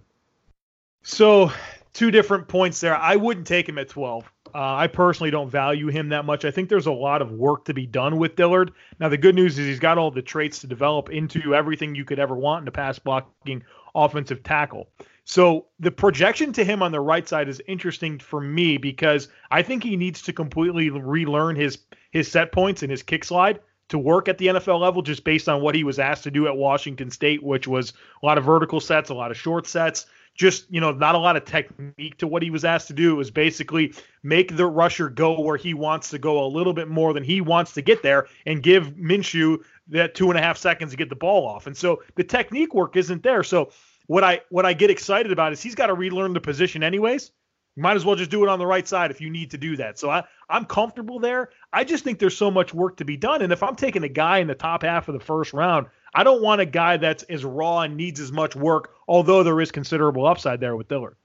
So 1.03 1.51
two 1.93 2.11
different 2.11 2.47
points 2.47 2.79
there. 2.79 2.95
I 2.95 3.15
wouldn't 3.15 3.47
take 3.47 3.67
him 3.67 3.77
at 3.77 3.89
12. 3.89 4.31
Uh, 4.53 4.75
I 4.75 4.87
personally 4.87 5.31
don't 5.31 5.49
value 5.49 5.87
him 5.87 6.09
that 6.09 6.25
much. 6.25 6.43
I 6.45 6.51
think 6.51 6.69
there's 6.69 6.87
a 6.87 6.91
lot 6.91 7.21
of 7.21 7.31
work 7.31 7.65
to 7.65 7.73
be 7.73 7.85
done 7.85 8.17
with 8.17 8.35
Dillard. 8.35 8.71
Now, 8.99 9.09
the 9.09 9.17
good 9.17 9.35
news 9.35 9.57
is 9.57 9.65
he's 9.65 9.79
got 9.79 9.97
all 9.97 10.11
the 10.11 10.21
traits 10.21 10.59
to 10.59 10.67
develop 10.67 11.09
into 11.09 11.55
everything 11.55 11.95
you 11.95 12.05
could 12.05 12.19
ever 12.19 12.35
want 12.35 12.63
in 12.63 12.67
a 12.67 12.71
pass 12.71 12.99
blocking 12.99 13.63
offensive 13.95 14.43
tackle. 14.43 14.89
So 15.23 15.67
the 15.79 15.91
projection 15.91 16.51
to 16.53 16.63
him 16.63 16.81
on 16.81 16.91
the 16.91 16.99
right 16.99 17.27
side 17.27 17.47
is 17.47 17.61
interesting 17.67 18.19
for 18.19 18.41
me 18.41 18.77
because 18.77 19.29
I 19.49 19.61
think 19.61 19.83
he 19.83 19.95
needs 19.95 20.21
to 20.23 20.33
completely 20.33 20.89
relearn 20.89 21.55
his 21.55 21.79
his 22.11 22.29
set 22.29 22.51
points 22.51 22.81
and 22.81 22.91
his 22.91 23.03
kick 23.03 23.23
slide 23.23 23.59
to 23.89 23.97
work 23.97 24.27
at 24.27 24.37
the 24.37 24.47
NFL 24.47 24.79
level 24.79 25.01
just 25.01 25.23
based 25.23 25.47
on 25.47 25.61
what 25.61 25.75
he 25.75 25.83
was 25.83 25.99
asked 25.99 26.23
to 26.23 26.31
do 26.31 26.47
at 26.47 26.55
Washington 26.55 27.11
State, 27.11 27.43
which 27.43 27.67
was 27.67 27.93
a 28.21 28.25
lot 28.25 28.37
of 28.37 28.43
vertical 28.43 28.79
sets, 28.79 29.09
a 29.09 29.13
lot 29.13 29.31
of 29.31 29.37
short 29.37 29.67
sets 29.67 30.07
just 30.35 30.71
you 30.71 30.81
know 30.81 30.91
not 30.91 31.15
a 31.15 31.17
lot 31.17 31.35
of 31.37 31.45
technique 31.45 32.17
to 32.17 32.27
what 32.27 32.41
he 32.41 32.49
was 32.49 32.65
asked 32.65 32.87
to 32.87 32.93
do. 32.93 33.11
It 33.11 33.17
was 33.17 33.31
basically 33.31 33.93
make 34.23 34.55
the 34.55 34.65
rusher 34.65 35.09
go 35.09 35.39
where 35.41 35.57
he 35.57 35.73
wants 35.73 36.09
to 36.11 36.19
go 36.19 36.45
a 36.45 36.47
little 36.47 36.73
bit 36.73 36.87
more 36.87 37.13
than 37.13 37.23
he 37.23 37.41
wants 37.41 37.73
to 37.73 37.81
get 37.81 38.01
there, 38.03 38.27
and 38.45 38.63
give 38.63 38.95
Minshew 38.95 39.63
that 39.89 40.15
two 40.15 40.29
and 40.29 40.39
a 40.39 40.41
half 40.41 40.57
seconds 40.57 40.91
to 40.91 40.97
get 40.97 41.09
the 41.09 41.15
ball 41.15 41.45
off. 41.47 41.67
And 41.67 41.75
so 41.75 42.03
the 42.15 42.23
technique 42.23 42.73
work 42.73 42.95
isn't 42.95 43.23
there. 43.23 43.43
So 43.43 43.71
what 44.07 44.23
I 44.23 44.41
what 44.49 44.65
I 44.65 44.73
get 44.73 44.89
excited 44.89 45.31
about 45.31 45.53
is 45.53 45.61
he's 45.61 45.75
got 45.75 45.87
to 45.87 45.93
relearn 45.93 46.33
the 46.33 46.41
position 46.41 46.83
anyways. 46.83 47.31
You 47.75 47.83
might 47.83 47.95
as 47.95 48.03
well 48.03 48.17
just 48.17 48.31
do 48.31 48.43
it 48.43 48.49
on 48.49 48.59
the 48.59 48.65
right 48.67 48.85
side 48.85 49.11
if 49.11 49.21
you 49.21 49.29
need 49.29 49.51
to 49.51 49.57
do 49.57 49.77
that. 49.77 49.97
So 49.97 50.09
I, 50.09 50.23
I'm 50.49 50.65
comfortable 50.65 51.19
there. 51.19 51.51
I 51.71 51.85
just 51.85 52.03
think 52.03 52.19
there's 52.19 52.35
so 52.35 52.51
much 52.51 52.73
work 52.73 52.97
to 52.97 53.05
be 53.05 53.15
done. 53.15 53.41
And 53.41 53.53
if 53.53 53.63
I'm 53.63 53.77
taking 53.77 54.03
a 54.03 54.09
guy 54.09 54.39
in 54.39 54.47
the 54.47 54.55
top 54.55 54.83
half 54.83 55.07
of 55.07 55.13
the 55.13 55.21
first 55.21 55.53
round, 55.53 55.87
I 56.13 56.23
don't 56.23 56.41
want 56.41 56.61
a 56.61 56.65
guy 56.65 56.97
that's 56.97 57.23
as 57.23 57.45
raw 57.45 57.81
and 57.81 57.95
needs 57.95 58.19
as 58.19 58.31
much 58.31 58.55
work, 58.55 58.93
although 59.07 59.43
there 59.43 59.59
is 59.61 59.71
considerable 59.71 60.25
upside 60.25 60.59
there 60.59 60.75
with 60.75 60.87
Dillard. 60.87 61.15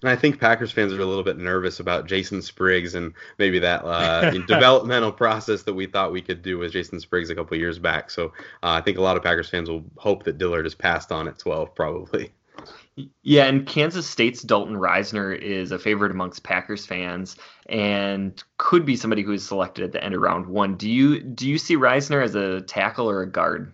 And 0.00 0.10
I 0.10 0.16
think 0.16 0.40
Packers 0.40 0.72
fans 0.72 0.92
are 0.92 1.00
a 1.00 1.06
little 1.06 1.24
bit 1.24 1.38
nervous 1.38 1.80
about 1.80 2.06
Jason 2.06 2.42
Spriggs 2.42 2.94
and 2.94 3.12
maybe 3.38 3.58
that 3.60 3.84
uh, 3.84 4.30
developmental 4.46 5.12
process 5.12 5.62
that 5.62 5.74
we 5.74 5.86
thought 5.86 6.12
we 6.12 6.22
could 6.22 6.42
do 6.42 6.58
with 6.58 6.72
Jason 6.72 7.00
Spriggs 7.00 7.30
a 7.30 7.34
couple 7.34 7.56
years 7.56 7.78
back. 7.78 8.10
So 8.10 8.26
uh, 8.26 8.30
I 8.70 8.80
think 8.80 8.98
a 8.98 9.02
lot 9.02 9.16
of 9.16 9.22
Packers 9.22 9.48
fans 9.48 9.68
will 9.68 9.84
hope 9.96 10.24
that 10.24 10.38
Dillard 10.38 10.66
is 10.66 10.74
passed 10.74 11.12
on 11.12 11.28
at 11.28 11.38
12, 11.38 11.74
probably. 11.74 12.32
Yeah, 13.22 13.46
and 13.46 13.66
Kansas 13.66 14.06
State's 14.06 14.42
Dalton 14.42 14.76
Risner 14.76 15.36
is 15.36 15.72
a 15.72 15.78
favorite 15.78 16.10
amongst 16.10 16.42
Packers 16.42 16.84
fans 16.84 17.36
and 17.66 18.42
could 18.58 18.84
be 18.84 18.96
somebody 18.96 19.22
who 19.22 19.32
is 19.32 19.46
selected 19.46 19.84
at 19.84 19.92
the 19.92 20.04
end 20.04 20.14
of 20.14 20.20
round 20.20 20.46
one. 20.46 20.76
Do 20.76 20.90
you 20.90 21.20
do 21.20 21.48
you 21.48 21.56
see 21.56 21.76
Risner 21.76 22.22
as 22.22 22.34
a 22.34 22.60
tackle 22.60 23.08
or 23.08 23.22
a 23.22 23.30
guard? 23.30 23.72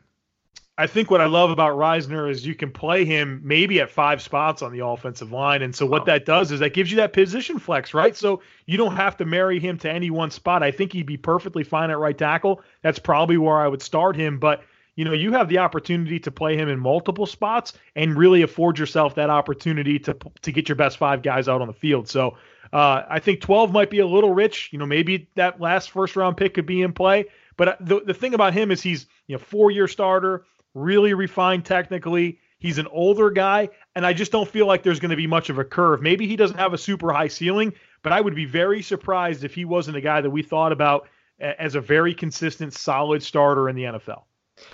I 0.81 0.87
think 0.87 1.11
what 1.11 1.21
I 1.21 1.27
love 1.27 1.51
about 1.51 1.77
Risner 1.77 2.31
is 2.31 2.47
you 2.47 2.55
can 2.55 2.71
play 2.71 3.05
him 3.05 3.41
maybe 3.43 3.81
at 3.81 3.91
five 3.91 4.23
spots 4.23 4.63
on 4.63 4.71
the 4.71 4.87
offensive 4.87 5.33
line. 5.33 5.61
And 5.61 5.75
so 5.75 5.85
what 5.85 6.07
that 6.07 6.25
does 6.25 6.53
is 6.53 6.61
that 6.61 6.73
gives 6.73 6.89
you 6.89 6.99
that 6.99 7.13
position 7.13 7.59
flex, 7.59 7.93
right? 7.93 8.17
So 8.17 8.43
you 8.65 8.77
don't 8.77 8.95
have 8.95 9.17
to 9.17 9.25
marry 9.25 9.59
him 9.59 9.77
to 9.79 9.91
any 9.91 10.09
one 10.11 10.31
spot. 10.31 10.63
I 10.63 10.71
think 10.71 10.93
he'd 10.93 11.05
be 11.05 11.17
perfectly 11.17 11.65
fine 11.65 11.91
at 11.91 11.99
right 11.99 12.17
tackle. 12.17 12.63
That's 12.83 13.01
probably 13.01 13.39
where 13.39 13.57
I 13.57 13.67
would 13.67 13.83
start 13.83 14.15
him. 14.15 14.39
But 14.39 14.63
you 14.95 15.05
know, 15.05 15.13
you 15.13 15.33
have 15.33 15.49
the 15.49 15.59
opportunity 15.59 16.21
to 16.21 16.31
play 16.31 16.57
him 16.57 16.69
in 16.69 16.79
multiple 16.79 17.27
spots 17.27 17.73
and 17.97 18.17
really 18.17 18.43
afford 18.43 18.79
yourself 18.79 19.17
that 19.17 19.31
opportunity 19.31 19.99
to 19.99 20.17
to 20.43 20.53
get 20.53 20.69
your 20.69 20.77
best 20.77 20.97
five 20.97 21.23
guys 21.23 21.49
out 21.49 21.61
on 21.61 21.67
the 21.67 21.73
field. 21.73 22.09
So 22.09 22.37
uh, 22.73 23.03
I 23.09 23.19
think 23.19 23.41
12 23.41 23.73
might 23.73 23.91
be 23.91 23.99
a 23.99 24.07
little 24.07 24.33
rich. 24.33 24.69
You 24.73 24.79
know, 24.79 24.87
maybe 24.87 25.29
that 25.35 25.61
last 25.61 25.91
first 25.91 26.15
round 26.15 26.37
pick 26.37 26.55
could 26.55 26.67
be 26.67 26.83
in 26.83 26.93
play. 26.93 27.25
But 27.57 27.69
uh, 27.69 27.77
the, 27.81 28.01
the 28.01 28.15
thing 28.15 28.35
about 28.35 28.55
him 28.55 28.71
is 28.71 28.81
he's 28.81 29.07
you 29.27 29.35
know 29.35 29.41
four 29.41 29.73
year 29.73 29.89
starter 29.89 30.45
really 30.79 31.15
refined 31.15 31.65
technically. 31.65 32.39
He's 32.59 32.79
an 32.79 32.89
older 32.89 33.31
guy, 33.31 33.69
and 33.95 34.05
I 34.05 34.13
just 34.13 34.33
don't 34.33 34.49
feel 34.49 34.67
like 34.67 34.83
there's 34.83 34.99
going 34.99 35.11
to 35.11 35.17
be 35.17 35.27
much 35.27 35.49
of 35.49 35.59
a 35.59 35.65
curve. 35.65 36.03
Maybe 36.03 36.27
he 36.27 36.37
doesn't 36.37 36.57
have 36.59 36.75
a 36.75 36.79
super 36.79 37.13
high 37.13 37.29
ceiling, 37.29 37.73
but 38.03 38.13
I 38.13 38.21
would 38.21 38.35
be 38.35 38.47
very 38.47 38.83
surprised 38.83 39.45
if 39.45 39.55
he 39.55 39.65
wasn't 39.65 39.97
a 39.97 40.01
guy 40.01 40.21
that 40.21 40.31
we 40.31 40.43
thought 40.43 40.73
about 40.73 41.09
as 41.39 41.77
a 41.77 41.81
very 41.81 42.15
consistent, 42.15 42.73
solid 42.73 43.23
starter 43.23 43.69
in 43.69 43.77
the 43.77 43.85
NFL. 43.85 44.23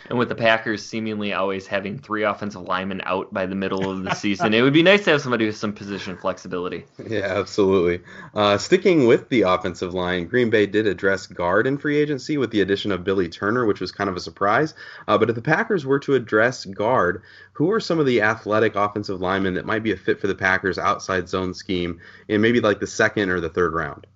And 0.08 0.18
with 0.18 0.28
the 0.28 0.34
Packers 0.34 0.84
seemingly 0.84 1.32
always 1.32 1.66
having 1.66 1.98
three 1.98 2.24
offensive 2.24 2.62
linemen 2.62 3.00
out 3.04 3.32
by 3.32 3.46
the 3.46 3.54
middle 3.54 3.90
of 3.90 4.04
the 4.04 4.14
season, 4.14 4.52
it 4.52 4.62
would 4.62 4.72
be 4.72 4.82
nice 4.82 5.04
to 5.04 5.12
have 5.12 5.22
somebody 5.22 5.46
with 5.46 5.56
some 5.56 5.72
position 5.72 6.16
flexibility. 6.16 6.84
Yeah, 7.06 7.26
absolutely. 7.38 8.02
Uh, 8.34 8.56
sticking 8.58 9.06
with 9.06 9.28
the 9.28 9.42
offensive 9.42 9.94
line, 9.94 10.26
Green 10.26 10.50
Bay 10.50 10.66
did 10.66 10.86
address 10.86 11.26
guard 11.26 11.66
in 11.66 11.76
free 11.76 11.98
agency 11.98 12.38
with 12.38 12.50
the 12.50 12.62
addition 12.62 12.92
of 12.92 13.04
Billy 13.04 13.28
Turner, 13.28 13.66
which 13.66 13.80
was 13.80 13.92
kind 13.92 14.08
of 14.08 14.16
a 14.16 14.20
surprise. 14.20 14.74
Uh, 15.06 15.18
but 15.18 15.28
if 15.28 15.36
the 15.36 15.42
Packers 15.42 15.84
were 15.84 15.98
to 16.00 16.14
address 16.14 16.64
guard, 16.64 17.22
who 17.52 17.70
are 17.70 17.80
some 17.80 18.00
of 18.00 18.06
the 18.06 18.22
athletic 18.22 18.74
offensive 18.74 19.20
linemen 19.20 19.54
that 19.54 19.66
might 19.66 19.82
be 19.82 19.92
a 19.92 19.96
fit 19.96 20.18
for 20.18 20.26
the 20.26 20.34
Packers 20.34 20.78
outside 20.78 21.28
zone 21.28 21.54
scheme 21.54 22.00
in 22.26 22.40
maybe 22.40 22.60
like 22.60 22.80
the 22.80 22.86
second 22.86 23.30
or 23.30 23.40
the 23.40 23.50
third 23.50 23.74
round? 23.74 24.06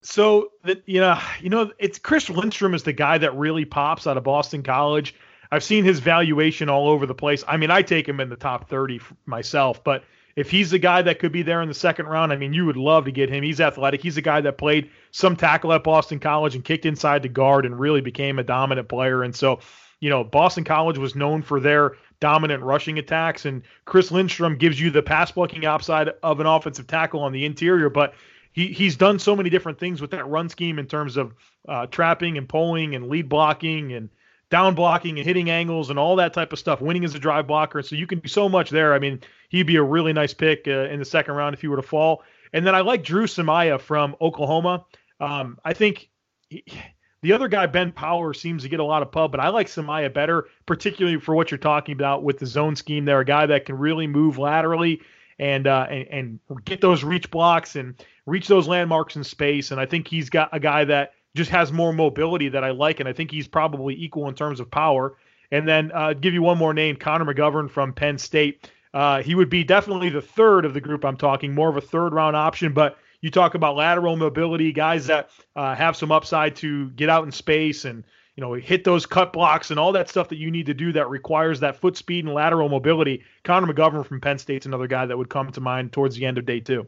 So 0.00 0.52
that 0.64 0.82
you 0.86 1.00
know, 1.00 1.18
you 1.40 1.50
know, 1.50 1.72
it's 1.78 1.98
Chris 1.98 2.30
Lindstrom 2.30 2.74
is 2.74 2.82
the 2.82 2.92
guy 2.92 3.18
that 3.18 3.36
really 3.36 3.64
pops 3.64 4.06
out 4.06 4.16
of 4.16 4.24
Boston 4.24 4.62
College. 4.62 5.14
I've 5.50 5.64
seen 5.64 5.84
his 5.84 5.98
valuation 6.00 6.68
all 6.68 6.88
over 6.88 7.06
the 7.06 7.14
place. 7.14 7.42
I 7.48 7.56
mean, 7.56 7.70
I 7.70 7.82
take 7.82 8.08
him 8.08 8.20
in 8.20 8.28
the 8.28 8.36
top 8.36 8.68
30 8.68 9.00
myself, 9.26 9.82
but 9.82 10.04
if 10.36 10.50
he's 10.50 10.70
the 10.70 10.78
guy 10.78 11.02
that 11.02 11.18
could 11.18 11.32
be 11.32 11.42
there 11.42 11.62
in 11.62 11.68
the 11.68 11.74
second 11.74 12.06
round, 12.06 12.32
I 12.32 12.36
mean, 12.36 12.52
you 12.52 12.64
would 12.66 12.76
love 12.76 13.06
to 13.06 13.10
get 13.10 13.28
him. 13.28 13.42
He's 13.42 13.60
athletic. 13.60 14.02
He's 14.02 14.16
a 14.18 14.22
guy 14.22 14.40
that 14.42 14.56
played 14.56 14.90
some 15.10 15.34
tackle 15.34 15.72
at 15.72 15.82
Boston 15.82 16.20
College 16.20 16.54
and 16.54 16.64
kicked 16.64 16.86
inside 16.86 17.22
the 17.22 17.28
guard 17.28 17.66
and 17.66 17.80
really 17.80 18.02
became 18.02 18.38
a 18.38 18.44
dominant 18.44 18.88
player. 18.88 19.24
And 19.24 19.34
so, 19.34 19.58
you 19.98 20.10
know, 20.10 20.22
Boston 20.22 20.62
College 20.62 20.96
was 20.96 21.16
known 21.16 21.42
for 21.42 21.58
their 21.58 21.96
dominant 22.20 22.62
rushing 22.62 22.98
attacks, 22.98 23.46
and 23.46 23.62
Chris 23.84 24.12
Lindstrom 24.12 24.58
gives 24.58 24.80
you 24.80 24.90
the 24.90 25.02
pass 25.02 25.32
blocking 25.32 25.64
upside 25.64 26.08
of 26.22 26.38
an 26.38 26.46
offensive 26.46 26.86
tackle 26.86 27.20
on 27.20 27.32
the 27.32 27.44
interior, 27.44 27.90
but 27.90 28.14
he 28.52 28.68
he's 28.68 28.96
done 28.96 29.18
so 29.18 29.36
many 29.36 29.50
different 29.50 29.78
things 29.78 30.00
with 30.00 30.10
that 30.12 30.26
run 30.28 30.48
scheme 30.48 30.78
in 30.78 30.86
terms 30.86 31.16
of 31.16 31.34
uh, 31.68 31.86
trapping 31.86 32.38
and 32.38 32.48
pulling 32.48 32.94
and 32.94 33.08
lead 33.08 33.28
blocking 33.28 33.92
and 33.92 34.08
down 34.50 34.74
blocking 34.74 35.18
and 35.18 35.26
hitting 35.26 35.50
angles 35.50 35.90
and 35.90 35.98
all 35.98 36.16
that 36.16 36.32
type 36.32 36.52
of 36.52 36.58
stuff, 36.58 36.80
winning 36.80 37.04
as 37.04 37.14
a 37.14 37.18
drive 37.18 37.46
blocker. 37.46 37.82
So 37.82 37.96
you 37.96 38.06
can 38.06 38.20
do 38.20 38.28
so 38.28 38.48
much 38.48 38.70
there. 38.70 38.94
I 38.94 38.98
mean, 38.98 39.20
he'd 39.50 39.66
be 39.66 39.76
a 39.76 39.82
really 39.82 40.12
nice 40.12 40.32
pick 40.32 40.66
uh, 40.66 40.88
in 40.88 40.98
the 40.98 41.04
second 41.04 41.34
round 41.34 41.54
if 41.54 41.60
he 41.60 41.68
were 41.68 41.76
to 41.76 41.82
fall. 41.82 42.22
And 42.52 42.66
then 42.66 42.74
I 42.74 42.80
like 42.80 43.04
Dru 43.04 43.26
Samia 43.26 43.78
from 43.78 44.16
Oklahoma. 44.20 44.86
Um, 45.20 45.58
I 45.64 45.74
think 45.74 46.08
he, 46.48 46.64
the 47.20 47.32
other 47.32 47.48
guy, 47.48 47.66
Ben 47.66 47.92
Power, 47.92 48.32
seems 48.32 48.62
to 48.62 48.68
get 48.68 48.80
a 48.80 48.84
lot 48.84 49.02
of 49.02 49.10
pub, 49.10 49.32
but 49.32 49.40
I 49.40 49.48
like 49.48 49.66
Samia 49.66 50.12
better, 50.12 50.46
particularly 50.66 51.18
for 51.18 51.34
what 51.34 51.50
you're 51.50 51.58
talking 51.58 51.92
about 51.92 52.22
with 52.22 52.38
the 52.38 52.46
zone 52.46 52.76
scheme 52.76 53.04
there. 53.04 53.20
A 53.20 53.24
guy 53.24 53.46
that 53.46 53.66
can 53.66 53.76
really 53.76 54.06
move 54.06 54.38
laterally 54.38 55.02
and 55.38 55.66
uh, 55.66 55.86
and, 55.90 56.38
and 56.48 56.64
get 56.64 56.80
those 56.80 57.04
reach 57.04 57.30
blocks 57.30 57.76
and 57.76 57.94
reach 58.28 58.48
those 58.48 58.68
landmarks 58.68 59.16
in 59.16 59.24
space. 59.24 59.70
And 59.70 59.80
I 59.80 59.86
think 59.86 60.06
he's 60.06 60.30
got 60.30 60.50
a 60.52 60.60
guy 60.60 60.84
that 60.84 61.12
just 61.34 61.50
has 61.50 61.72
more 61.72 61.92
mobility 61.92 62.48
that 62.48 62.64
I 62.64 62.70
like, 62.70 63.00
and 63.00 63.08
I 63.08 63.12
think 63.12 63.30
he's 63.30 63.48
probably 63.48 63.94
equal 63.94 64.28
in 64.28 64.34
terms 64.34 64.60
of 64.60 64.70
power. 64.70 65.16
And 65.50 65.66
then 65.66 65.90
uh, 65.92 66.12
give 66.12 66.34
you 66.34 66.42
one 66.42 66.58
more 66.58 66.74
name, 66.74 66.96
Connor 66.96 67.24
McGovern 67.24 67.70
from 67.70 67.92
Penn 67.92 68.18
State. 68.18 68.70
Uh, 68.92 69.22
he 69.22 69.34
would 69.34 69.48
be 69.48 69.64
definitely 69.64 70.10
the 70.10 70.22
third 70.22 70.64
of 70.64 70.74
the 70.74 70.80
group 70.80 71.04
I'm 71.04 71.16
talking, 71.16 71.54
more 71.54 71.68
of 71.68 71.76
a 71.76 71.80
third 71.80 72.12
round 72.12 72.36
option. 72.36 72.72
But 72.72 72.98
you 73.20 73.30
talk 73.30 73.54
about 73.54 73.76
lateral 73.76 74.16
mobility, 74.16 74.72
guys 74.72 75.06
that 75.06 75.30
uh, 75.56 75.74
have 75.74 75.96
some 75.96 76.12
upside 76.12 76.56
to 76.56 76.90
get 76.90 77.08
out 77.08 77.24
in 77.24 77.32
space 77.32 77.84
and 77.84 78.04
you 78.36 78.42
know, 78.42 78.52
hit 78.52 78.84
those 78.84 79.04
cut 79.04 79.32
blocks 79.32 79.72
and 79.72 79.80
all 79.80 79.90
that 79.90 80.08
stuff 80.08 80.28
that 80.28 80.38
you 80.38 80.48
need 80.48 80.66
to 80.66 80.74
do 80.74 80.92
that 80.92 81.10
requires 81.10 81.58
that 81.58 81.74
foot 81.74 81.96
speed 81.96 82.24
and 82.24 82.32
lateral 82.32 82.68
mobility. 82.68 83.24
Connor 83.42 83.72
McGovern 83.72 84.06
from 84.06 84.20
Penn 84.20 84.38
State's 84.38 84.64
another 84.64 84.86
guy 84.86 85.06
that 85.06 85.18
would 85.18 85.28
come 85.28 85.50
to 85.50 85.60
mind 85.60 85.92
towards 85.92 86.14
the 86.14 86.24
end 86.24 86.38
of 86.38 86.46
day 86.46 86.60
two. 86.60 86.86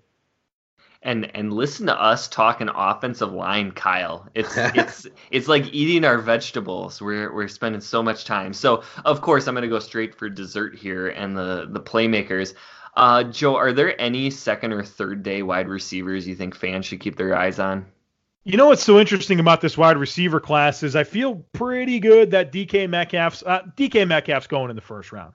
And 1.02 1.34
and 1.34 1.52
listen 1.52 1.86
to 1.86 1.98
us 1.98 2.28
talk 2.28 2.60
an 2.60 2.68
offensive 2.68 3.32
line, 3.32 3.72
Kyle. 3.72 4.28
It's 4.34 4.54
it's 4.56 5.06
it's 5.30 5.48
like 5.48 5.72
eating 5.72 6.04
our 6.04 6.18
vegetables. 6.18 7.00
We're 7.00 7.32
we're 7.32 7.48
spending 7.48 7.80
so 7.80 8.02
much 8.02 8.24
time. 8.24 8.52
So 8.52 8.82
of 9.04 9.20
course 9.20 9.46
I'm 9.46 9.54
gonna 9.54 9.68
go 9.68 9.78
straight 9.78 10.14
for 10.14 10.28
dessert 10.28 10.76
here 10.76 11.08
and 11.08 11.36
the 11.36 11.68
the 11.70 11.80
playmakers. 11.80 12.54
Uh, 12.96 13.22
Joe, 13.24 13.56
are 13.56 13.72
there 13.72 13.98
any 14.00 14.30
second 14.30 14.72
or 14.72 14.84
third 14.84 15.22
day 15.22 15.42
wide 15.42 15.68
receivers 15.68 16.26
you 16.26 16.34
think 16.34 16.54
fans 16.54 16.86
should 16.86 17.00
keep 17.00 17.16
their 17.16 17.36
eyes 17.36 17.58
on? 17.58 17.86
You 18.44 18.56
know 18.56 18.66
what's 18.66 18.82
so 18.82 18.98
interesting 18.98 19.38
about 19.38 19.60
this 19.60 19.76
wide 19.76 19.98
receiver 19.98 20.40
class 20.40 20.82
is 20.82 20.96
I 20.96 21.04
feel 21.04 21.36
pretty 21.52 22.00
good 22.00 22.30
that 22.30 22.52
DK 22.52 22.88
Metcalf's 22.88 23.42
uh, 23.44 23.62
DK 23.76 24.08
Metcalf's 24.08 24.46
going 24.46 24.70
in 24.70 24.76
the 24.76 24.82
first 24.82 25.12
round. 25.12 25.34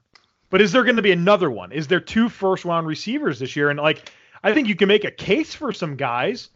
But 0.50 0.62
is 0.62 0.72
there 0.72 0.84
going 0.84 0.96
to 0.96 1.02
be 1.02 1.12
another 1.12 1.52
one? 1.52 1.72
Is 1.72 1.88
there 1.88 2.00
two 2.00 2.30
first 2.30 2.66
round 2.66 2.88
receivers 2.88 3.40
this 3.40 3.56
year? 3.56 3.70
And 3.70 3.80
like, 3.80 4.12
I 4.46 4.54
think 4.54 4.68
you 4.68 4.76
can 4.76 4.88
make 4.88 5.04
a 5.04 5.12
case 5.12 5.56
for 5.56 5.74
some 5.74 5.96
guys. 5.96 6.50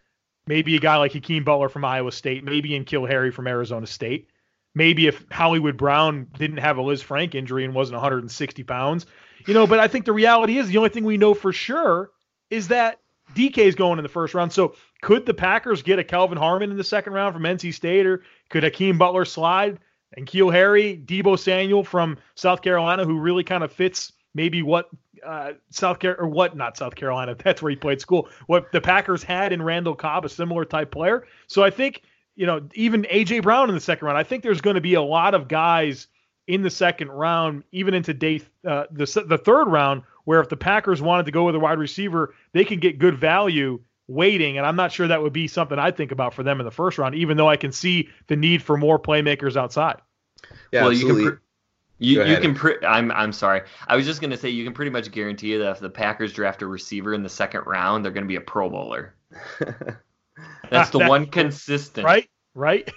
Maybe 0.46 0.76
a 0.76 0.80
guy 0.80 0.98
like 0.98 1.12
Hakeem 1.12 1.44
Butler 1.44 1.70
from 1.70 1.84
Iowa 1.84 2.12
State, 2.12 2.44
maybe 2.44 2.70
N'Keal 2.70 3.10
Harry 3.10 3.32
from 3.32 3.48
Arizona 3.48 3.88
State. 3.88 4.30
Maybe 4.76 5.08
if 5.08 5.26
Hollywood 5.32 5.76
Brown 5.76 6.28
didn't 6.38 6.58
have 6.58 6.78
a 6.78 6.82
Lisfranc 6.82 7.34
injury 7.34 7.66
and 7.66 7.74
wasn't 7.74 7.96
160 7.96 8.64
pounds, 8.64 9.08
you 9.48 9.56
know. 9.56 9.66
But 9.66 9.80
I 9.80 9.88
think 9.88 10.06
the 10.06 10.14
reality 10.14 10.60
is 10.60 10.68
the 10.68 10.78
only 10.78 10.90
thing 10.90 11.04
we 11.04 11.18
know 11.18 11.34
for 11.34 11.52
sure 11.52 12.12
is 12.52 12.68
that 12.68 13.00
DK 13.34 13.58
is 13.58 13.76
going 13.76 13.98
in 13.98 14.04
the 14.04 14.10
first 14.10 14.36
round. 14.36 14.54
So 14.54 14.76
could 15.02 15.26
the 15.26 15.34
Packers 15.34 15.82
get 15.82 15.98
a 15.98 16.04
Kelvin 16.04 16.38
Harmon 16.38 16.70
in 16.70 16.78
the 16.78 16.84
second 16.84 17.14
round 17.14 17.34
from 17.34 17.44
NC 17.44 17.74
State, 17.74 18.06
or 18.06 18.24
could 18.50 18.64
Hakeem 18.64 19.00
Butler 19.00 19.26
slide? 19.26 19.80
N'Keal 20.18 20.52
Harry, 20.54 21.02
Deebo 21.04 21.38
Samuel 21.38 21.84
from 21.84 22.18
South 22.36 22.62
Carolina, 22.62 23.06
who 23.06 23.20
really 23.20 23.44
kind 23.44 23.64
of 23.64 23.72
fits 23.72 24.12
maybe 24.34 24.62
what 24.62 24.90
uh, 25.26 25.54
South 25.70 26.00
Carolina, 26.00 26.24
or 26.24 26.30
what 26.30 26.56
not 26.56 26.78
South 26.78 26.96
Carolina. 26.96 27.36
That's 27.44 27.62
where 27.62 27.70
he 27.70 27.76
played 27.76 28.02
school. 28.02 28.30
What 28.48 28.72
the 28.72 28.82
Packers 28.82 29.24
had 29.24 29.54
in 29.54 29.62
Randall 29.62 29.96
Cobb, 29.96 30.26
a 30.26 30.30
similar 30.30 30.66
type 30.66 30.92
player. 30.92 31.26
So 31.48 31.64
I 31.64 31.70
think 31.70 32.04
you 32.36 32.46
know 32.46 32.68
even 32.74 33.04
AJ 33.04 33.44
Brown 33.44 33.70
in 33.70 33.76
the 33.76 33.82
second 33.82 34.06
round. 34.06 34.18
I 34.18 34.24
think 34.24 34.44
there's 34.44 34.62
going 34.62 34.76
to 34.76 34.82
be 34.82 34.96
a 34.96 35.02
lot 35.02 35.34
of 35.34 35.48
guys 35.48 36.08
in 36.48 36.64
the 36.64 36.70
second 36.70 37.10
round, 37.10 37.64
even 37.72 37.94
into 37.94 38.14
day 38.14 38.42
uh, 38.66 38.86
the 38.92 39.06
the 39.28 39.38
third 39.38 39.66
round, 39.68 40.04
where 40.26 40.40
if 40.40 40.50
the 40.50 40.58
Packers 40.58 41.02
wanted 41.02 41.26
to 41.28 41.32
go 41.32 41.46
with 41.46 41.56
a 41.56 41.60
wide 41.60 41.80
receiver, 41.80 42.34
they 42.54 42.66
can 42.66 42.80
get 42.80 43.00
good 43.00 43.18
value 43.18 43.80
waiting. 44.08 44.58
And 44.58 44.66
I'm 44.66 44.76
not 44.76 44.92
sure 44.92 45.08
that 45.08 45.22
would 45.22 45.34
be 45.34 45.48
something 45.48 45.78
I'd 45.78 45.96
think 45.96 46.12
about 46.12 46.34
for 46.34 46.44
them 46.44 46.60
in 46.60 46.66
the 46.66 46.72
first 46.72 46.98
round, 46.98 47.16
even 47.16 47.38
though 47.38 47.48
I 47.48 47.56
can 47.56 47.72
see 47.72 48.10
the 48.28 48.36
need 48.36 48.64
for 48.64 48.76
more 48.76 49.00
playmakers 49.00 49.56
outside. 49.56 50.02
Yeah, 50.72 50.82
well, 50.82 50.92
absolutely. 50.92 51.24
you 51.24 51.30
can. 51.30 51.38
Pre- 51.38 51.46
you, 52.00 52.24
you 52.24 52.38
can 52.38 52.56
pre- 52.56 52.84
I'm 52.86 53.12
I'm 53.12 53.34
sorry. 53.34 53.62
I 53.88 53.96
was 53.96 54.06
just 54.06 54.22
gonna 54.22 54.38
say 54.38 54.50
you 54.50 54.64
can 54.64 54.74
pretty 54.74 54.92
much 54.92 55.12
guarantee 55.12 55.58
that 55.58 55.70
if 55.72 55.80
the 55.80 55.90
Packers 55.90 56.34
draft 56.34 56.62
a 56.62 56.66
receiver 56.66 57.14
in 57.14 57.24
the 57.24 57.30
second 57.30 57.66
round, 57.66 58.04
they're 58.04 58.12
gonna 58.12 58.26
be 58.26 58.38
a 58.38 58.42
Pro 58.42 58.70
Bowler. 58.70 59.14
That's 60.72 60.90
the 60.92 61.00
one 61.00 61.28
consistent. 61.28 62.06
Right, 62.06 62.30
right. 62.56 62.90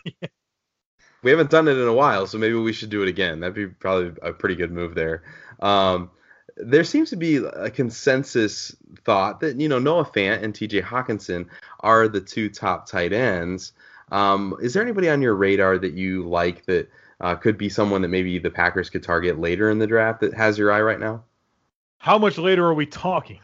we 1.22 1.30
haven't 1.30 1.50
done 1.50 1.66
it 1.68 1.76
in 1.76 1.88
a 1.88 1.92
while, 1.92 2.26
so 2.26 2.38
maybe 2.38 2.54
we 2.54 2.72
should 2.72 2.90
do 2.90 3.02
it 3.02 3.08
again. 3.08 3.40
That'd 3.40 3.54
be 3.54 3.66
probably 3.66 4.12
a 4.22 4.32
pretty 4.32 4.54
good 4.54 4.70
move 4.70 4.94
there. 4.94 5.24
Um, 5.60 6.10
there 6.56 6.84
seems 6.84 7.10
to 7.10 7.16
be 7.16 7.36
a 7.36 7.70
consensus 7.70 8.76
thought 9.04 9.40
that 9.40 9.60
you 9.60 9.68
know 9.68 9.80
Noah 9.80 10.04
Fant 10.04 10.42
and 10.42 10.54
T.J. 10.54 10.82
Hockenson 10.82 11.46
are 11.80 12.06
the 12.06 12.20
two 12.20 12.48
top 12.48 12.86
tight 12.86 13.12
ends. 13.12 13.72
Um, 14.12 14.54
is 14.60 14.74
there 14.74 14.82
anybody 14.82 15.08
on 15.08 15.22
your 15.22 15.34
radar 15.34 15.78
that 15.78 15.94
you 15.94 16.28
like 16.28 16.66
that 16.66 16.90
uh, 17.22 17.36
could 17.36 17.56
be 17.56 17.68
someone 17.68 18.02
that 18.02 18.08
maybe 18.08 18.38
the 18.38 18.50
Packers 18.50 18.90
could 18.90 19.02
target 19.02 19.38
later 19.38 19.70
in 19.70 19.78
the 19.78 19.86
draft 19.86 20.20
that 20.20 20.34
has 20.34 20.58
your 20.58 20.72
eye 20.72 20.82
right 20.82 21.00
now? 21.00 21.24
How 21.98 22.18
much 22.18 22.36
later 22.36 22.66
are 22.66 22.74
we 22.74 22.84
talking? 22.84 23.38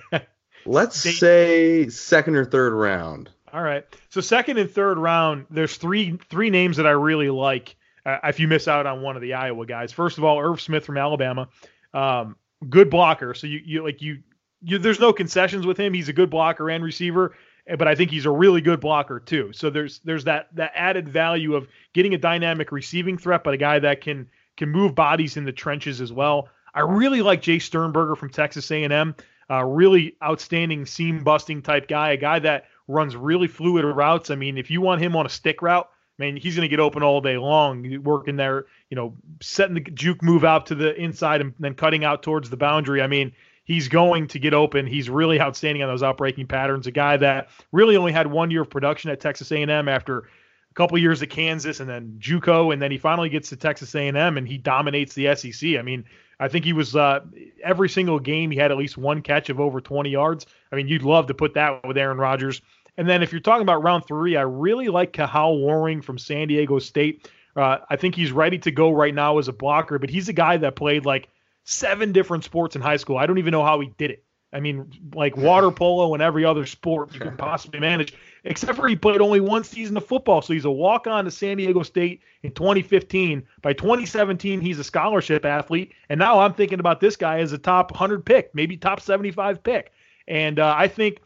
Let's 0.66 1.02
they, 1.02 1.12
say 1.12 1.88
second 1.88 2.36
or 2.36 2.44
third 2.44 2.74
round. 2.74 3.30
All 3.52 3.62
right. 3.62 3.84
So 4.10 4.20
second 4.20 4.58
and 4.58 4.70
third 4.70 4.98
round, 4.98 5.46
there's 5.50 5.76
three 5.76 6.18
three 6.28 6.50
names 6.50 6.76
that 6.76 6.86
I 6.86 6.90
really 6.90 7.30
like. 7.30 7.76
Uh, 8.04 8.18
if 8.24 8.38
you 8.38 8.48
miss 8.48 8.68
out 8.68 8.86
on 8.86 9.00
one 9.00 9.16
of 9.16 9.22
the 9.22 9.34
Iowa 9.34 9.64
guys, 9.64 9.92
first 9.92 10.18
of 10.18 10.24
all, 10.24 10.38
Irv 10.38 10.60
Smith 10.60 10.84
from 10.84 10.98
Alabama, 10.98 11.48
um, 11.94 12.36
good 12.68 12.90
blocker. 12.90 13.32
So 13.32 13.46
you 13.46 13.60
you 13.64 13.82
like 13.82 14.02
you, 14.02 14.18
you 14.60 14.78
there's 14.78 15.00
no 15.00 15.14
concessions 15.14 15.64
with 15.64 15.78
him. 15.78 15.94
He's 15.94 16.10
a 16.10 16.12
good 16.12 16.28
blocker 16.28 16.68
and 16.68 16.84
receiver, 16.84 17.34
but 17.66 17.88
I 17.88 17.94
think 17.94 18.10
he's 18.10 18.26
a 18.26 18.30
really 18.30 18.60
good 18.60 18.80
blocker 18.80 19.18
too. 19.18 19.52
So 19.52 19.70
there's 19.70 20.00
there's 20.04 20.24
that 20.24 20.48
that 20.54 20.72
added 20.74 21.08
value 21.08 21.54
of 21.54 21.66
getting 21.92 22.14
a 22.14 22.18
dynamic 22.18 22.70
receiving 22.70 23.18
threat, 23.18 23.42
but 23.42 23.54
a 23.54 23.56
guy 23.56 23.78
that 23.80 24.00
can 24.00 24.28
can 24.56 24.70
move 24.70 24.94
bodies 24.94 25.36
in 25.36 25.44
the 25.44 25.52
trenches 25.52 26.00
as 26.00 26.12
well. 26.12 26.48
I 26.74 26.80
really 26.80 27.22
like 27.22 27.42
Jace 27.42 27.62
Sternberger 27.62 28.16
from 28.16 28.30
Texas 28.30 28.70
A&M. 28.70 29.14
Uh, 29.48 29.64
really 29.64 30.16
outstanding 30.22 30.86
seam 30.86 31.22
busting 31.22 31.62
type 31.62 31.86
guy, 31.86 32.10
a 32.10 32.16
guy 32.16 32.38
that 32.40 32.64
runs 32.88 33.14
really 33.14 33.46
fluid 33.46 33.84
routes. 33.84 34.30
I 34.30 34.34
mean, 34.34 34.58
if 34.58 34.70
you 34.70 34.80
want 34.80 35.00
him 35.00 35.14
on 35.14 35.24
a 35.24 35.28
stick 35.28 35.62
route, 35.62 35.88
man, 36.18 36.36
he's 36.36 36.56
going 36.56 36.68
to 36.68 36.68
get 36.68 36.80
open 36.80 37.02
all 37.02 37.20
day 37.20 37.36
long, 37.36 38.02
working 38.02 38.36
there, 38.36 38.66
you 38.90 38.96
know, 38.96 39.14
setting 39.40 39.74
the 39.74 39.80
juke 39.80 40.22
move 40.22 40.44
out 40.44 40.66
to 40.66 40.74
the 40.74 40.94
inside 40.96 41.40
and 41.40 41.54
then 41.60 41.74
cutting 41.74 42.04
out 42.04 42.22
towards 42.22 42.50
the 42.50 42.56
boundary. 42.56 43.00
I 43.02 43.06
mean, 43.06 43.32
he's 43.66 43.88
going 43.88 44.28
to 44.28 44.38
get 44.38 44.54
open. 44.54 44.86
He's 44.86 45.10
really 45.10 45.40
outstanding 45.40 45.82
on 45.82 45.90
those 45.90 46.02
outbreaking 46.02 46.48
patterns. 46.48 46.86
A 46.86 46.90
guy 46.90 47.18
that 47.18 47.50
really 47.72 47.96
only 47.96 48.12
had 48.12 48.28
one 48.28 48.50
year 48.50 48.62
of 48.62 48.70
production 48.70 49.10
at 49.10 49.20
Texas 49.20 49.52
A&M 49.52 49.88
after 49.88 50.20
a 50.20 50.74
couple 50.74 50.96
years 50.96 51.20
at 51.20 51.30
Kansas 51.30 51.80
and 51.80 51.90
then 51.90 52.16
JUCO, 52.18 52.72
and 52.72 52.80
then 52.80 52.90
he 52.90 52.96
finally 52.96 53.28
gets 53.28 53.50
to 53.50 53.56
Texas 53.56 53.94
A&M 53.94 54.16
and 54.16 54.48
he 54.48 54.56
dominates 54.56 55.14
the 55.14 55.34
SEC. 55.34 55.76
I 55.76 55.82
mean, 55.82 56.04
I 56.38 56.48
think 56.48 56.64
he 56.64 56.72
was 56.72 56.94
uh, 56.94 57.20
every 57.62 57.88
single 57.88 58.20
game 58.20 58.50
he 58.50 58.58
had 58.58 58.70
at 58.70 58.78
least 58.78 58.96
one 58.96 59.20
catch 59.20 59.50
of 59.50 59.58
over 59.58 59.80
20 59.80 60.10
yards. 60.10 60.46
I 60.70 60.76
mean, 60.76 60.86
you'd 60.86 61.02
love 61.02 61.26
to 61.26 61.34
put 61.34 61.54
that 61.54 61.86
with 61.86 61.98
Aaron 61.98 62.18
Rodgers. 62.18 62.62
And 62.96 63.08
then 63.08 63.22
if 63.22 63.32
you're 63.32 63.40
talking 63.40 63.62
about 63.62 63.82
round 63.82 64.06
three, 64.06 64.36
I 64.36 64.42
really 64.42 64.88
like 64.88 65.12
Kahale 65.12 65.58
Warring 65.60 66.02
from 66.02 66.18
San 66.18 66.48
Diego 66.48 66.78
State. 66.78 67.30
Uh, 67.56 67.78
I 67.90 67.96
think 67.96 68.14
he's 68.14 68.32
ready 68.32 68.58
to 68.58 68.70
go 68.70 68.90
right 68.90 69.14
now 69.14 69.38
as 69.38 69.48
a 69.48 69.52
blocker, 69.52 69.98
but 69.98 70.10
he's 70.10 70.28
a 70.28 70.32
guy 70.32 70.56
that 70.58 70.76
played 70.76 71.04
like 71.04 71.28
seven 71.66 72.12
different 72.12 72.44
sports 72.44 72.76
in 72.76 72.80
high 72.80 72.96
school. 72.96 73.18
I 73.18 73.26
don't 73.26 73.38
even 73.38 73.50
know 73.52 73.64
how 73.64 73.80
he 73.80 73.92
did 73.98 74.12
it. 74.12 74.24
I 74.52 74.60
mean, 74.60 74.90
like 75.14 75.36
water 75.36 75.70
polo 75.72 76.14
and 76.14 76.22
every 76.22 76.44
other 76.44 76.64
sport 76.64 77.12
you 77.12 77.20
can 77.20 77.36
possibly 77.36 77.80
manage, 77.80 78.14
except 78.44 78.76
for 78.76 78.88
he 78.88 78.94
played 78.94 79.20
only 79.20 79.40
one 79.40 79.64
season 79.64 79.96
of 79.96 80.06
football. 80.06 80.40
So 80.40 80.52
he's 80.52 80.64
a 80.64 80.70
walk 80.70 81.06
on 81.08 81.24
to 81.24 81.30
San 81.30 81.56
Diego 81.56 81.82
State 81.82 82.22
in 82.42 82.52
2015. 82.52 83.42
By 83.60 83.72
2017, 83.72 84.60
he's 84.60 84.78
a 84.78 84.84
scholarship 84.84 85.44
athlete. 85.44 85.92
And 86.08 86.18
now 86.18 86.38
I'm 86.38 86.54
thinking 86.54 86.78
about 86.78 87.00
this 87.00 87.16
guy 87.16 87.40
as 87.40 87.52
a 87.52 87.58
top 87.58 87.90
100 87.90 88.24
pick, 88.24 88.54
maybe 88.54 88.76
top 88.76 89.00
75 89.00 89.62
pick. 89.62 89.92
And 90.28 90.60
uh, 90.60 90.74
I 90.76 90.88
think 90.88 91.20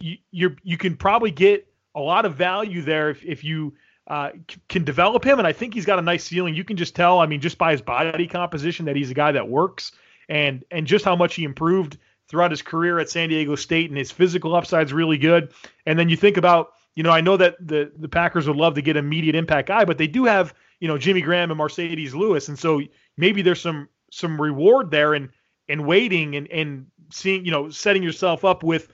you 0.00 0.16
you 0.32 0.56
you 0.64 0.76
can 0.76 0.96
probably 0.96 1.30
get 1.30 1.68
a 1.94 2.00
lot 2.00 2.26
of 2.26 2.34
value 2.34 2.82
there 2.82 3.10
if, 3.10 3.24
if 3.24 3.44
you 3.44 3.74
uh, 4.06 4.30
can 4.68 4.84
develop 4.84 5.24
him. 5.24 5.38
And 5.38 5.48
I 5.48 5.52
think 5.52 5.74
he's 5.74 5.86
got 5.86 5.98
a 5.98 6.02
nice 6.02 6.24
ceiling. 6.24 6.54
You 6.54 6.64
can 6.64 6.76
just 6.76 6.94
tell, 6.94 7.20
I 7.20 7.26
mean, 7.26 7.40
just 7.40 7.58
by 7.58 7.72
his 7.72 7.80
body 7.80 8.26
composition, 8.26 8.86
that 8.86 8.96
he's 8.96 9.10
a 9.10 9.14
guy 9.14 9.32
that 9.32 9.48
works, 9.48 9.92
and 10.28 10.64
and 10.70 10.86
just 10.86 11.04
how 11.04 11.16
much 11.16 11.34
he 11.34 11.44
improved 11.44 11.98
throughout 12.28 12.50
his 12.50 12.62
career 12.62 12.98
at 12.98 13.10
San 13.10 13.28
Diego 13.28 13.54
State, 13.54 13.90
and 13.90 13.98
his 13.98 14.10
physical 14.10 14.54
upside 14.54 14.86
is 14.86 14.92
really 14.92 15.18
good. 15.18 15.52
And 15.86 15.98
then 15.98 16.08
you 16.08 16.16
think 16.16 16.36
about, 16.36 16.72
you 16.94 17.02
know, 17.02 17.10
I 17.10 17.20
know 17.20 17.36
that 17.36 17.56
the 17.60 17.92
the 17.96 18.08
Packers 18.08 18.46
would 18.46 18.56
love 18.56 18.74
to 18.74 18.82
get 18.82 18.96
immediate 18.96 19.34
impact 19.34 19.68
guy, 19.68 19.84
but 19.84 19.98
they 19.98 20.06
do 20.06 20.24
have, 20.24 20.54
you 20.80 20.88
know, 20.88 20.98
Jimmy 20.98 21.20
Graham 21.20 21.50
and 21.50 21.60
Marcedes 21.60 22.14
Lewis, 22.14 22.48
and 22.48 22.58
so 22.58 22.80
maybe 23.16 23.42
there's 23.42 23.60
some 23.60 23.88
some 24.10 24.40
reward 24.40 24.90
there 24.90 25.14
and 25.14 25.30
and 25.68 25.86
waiting 25.86 26.36
and 26.36 26.50
and 26.50 26.86
seeing, 27.10 27.44
you 27.44 27.50
know, 27.50 27.70
setting 27.70 28.02
yourself 28.02 28.44
up 28.44 28.62
with 28.62 28.88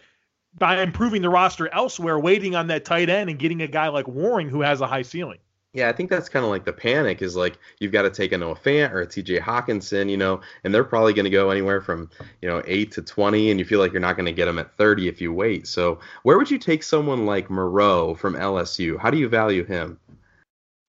by 0.59 0.83
improving 0.83 1.23
the 1.23 1.31
roster 1.31 1.73
elsewhere, 1.73 2.19
waiting 2.19 2.55
on 2.55 2.67
that 2.69 2.85
tight 2.85 3.09
end 3.09 3.31
and 3.31 3.39
getting 3.39 3.63
a 3.63 3.69
guy 3.69 3.89
like 3.89 4.09
Warring 4.09 4.49
who 4.49 4.63
has 4.63 4.81
a 4.81 4.87
high 4.87 5.03
ceiling. 5.03 5.39
Yeah, 5.73 5.89
I 5.89 5.93
think 5.93 6.11
that's 6.11 6.29
kind 6.29 6.45
of 6.45 6.51
like 6.51 6.65
the 6.65 6.73
panic 6.73 7.23
is 7.23 7.37
like 7.37 7.57
you've 7.79 7.93
got 7.93 8.03
to 8.03 8.11
take 8.11 8.33
a 8.33 8.39
Noah 8.39 8.57
Fant 8.57 8.91
or 8.91 9.03
a 9.03 9.07
TJ 9.07 9.41
Hockenson, 9.41 10.11
you 10.11 10.17
know, 10.17 10.41
and 10.65 10.75
they're 10.75 10.83
probably 10.83 11.13
going 11.13 11.25
to 11.25 11.31
go 11.31 11.51
anywhere 11.51 11.81
from, 11.81 12.11
you 12.43 12.49
know, 12.49 12.61
8 12.67 12.91
to 12.93 13.03
20 13.03 13.53
and 13.53 13.61
you 13.61 13.65
feel 13.65 13.79
like 13.79 13.93
you're 13.93 14.01
not 14.01 14.17
going 14.17 14.27
to 14.27 14.33
get 14.33 14.47
them 14.47 14.59
at 14.59 14.77
30 14.77 15.07
if 15.07 15.21
you 15.21 15.33
wait. 15.33 15.69
So, 15.69 16.01
where 16.25 16.39
would 16.39 16.51
you 16.51 16.59
take 16.59 16.83
someone 16.83 17.25
like 17.25 17.51
Moreau 17.51 18.17
from 18.17 18.35
LSU? 18.35 18.99
How 18.99 19.11
do 19.11 19.19
you 19.19 19.29
value 19.29 19.65
him? 19.65 20.01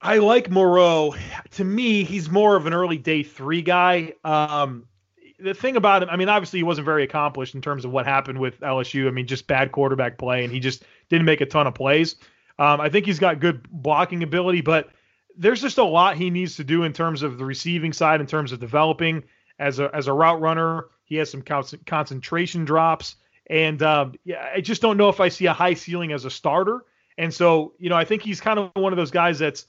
I 0.01 0.17
like 0.17 0.49
Moreau. 0.49 1.13
To 1.51 1.63
me, 1.63 2.03
he's 2.03 2.31
more 2.31 2.55
of 2.55 2.65
an 2.65 2.73
early 2.73 2.97
day 2.97 3.21
3 3.21 3.61
guy. 3.61 4.13
Um, 4.23 4.87
the 5.41 5.53
thing 5.53 5.75
about 5.75 6.03
him, 6.03 6.09
I 6.09 6.15
mean, 6.15 6.29
obviously 6.29 6.59
he 6.59 6.63
wasn't 6.63 6.85
very 6.85 7.03
accomplished 7.03 7.55
in 7.55 7.61
terms 7.61 7.85
of 7.85 7.91
what 7.91 8.05
happened 8.05 8.39
with 8.39 8.59
LSU. 8.61 9.07
I 9.07 9.11
mean, 9.11 9.27
just 9.27 9.47
bad 9.47 9.71
quarterback 9.71 10.17
play, 10.17 10.43
and 10.43 10.53
he 10.53 10.59
just 10.59 10.83
didn't 11.09 11.25
make 11.25 11.41
a 11.41 11.45
ton 11.45 11.67
of 11.67 11.75
plays. 11.75 12.15
Um, 12.59 12.79
I 12.79 12.89
think 12.89 13.05
he's 13.05 13.19
got 13.19 13.39
good 13.39 13.67
blocking 13.71 14.23
ability, 14.23 14.61
but 14.61 14.89
there's 15.37 15.61
just 15.61 15.77
a 15.77 15.83
lot 15.83 16.17
he 16.17 16.29
needs 16.29 16.57
to 16.57 16.63
do 16.63 16.83
in 16.83 16.93
terms 16.93 17.23
of 17.23 17.37
the 17.37 17.45
receiving 17.45 17.93
side, 17.93 18.21
in 18.21 18.27
terms 18.27 18.51
of 18.51 18.59
developing 18.59 19.23
as 19.59 19.79
a 19.79 19.93
as 19.95 20.07
a 20.07 20.13
route 20.13 20.41
runner. 20.41 20.85
He 21.05 21.15
has 21.15 21.29
some 21.29 21.41
con- 21.41 21.63
concentration 21.85 22.65
drops, 22.65 23.15
and 23.47 23.81
um, 23.81 24.13
yeah, 24.23 24.49
I 24.53 24.61
just 24.61 24.81
don't 24.81 24.97
know 24.97 25.09
if 25.09 25.19
I 25.19 25.29
see 25.29 25.45
a 25.47 25.53
high 25.53 25.73
ceiling 25.73 26.11
as 26.11 26.25
a 26.25 26.29
starter. 26.29 26.85
And 27.17 27.33
so, 27.33 27.73
you 27.77 27.89
know, 27.89 27.95
I 27.95 28.05
think 28.05 28.23
he's 28.23 28.39
kind 28.41 28.57
of 28.57 28.71
one 28.75 28.93
of 28.93 28.97
those 28.97 29.11
guys 29.11 29.39
that's 29.39 29.65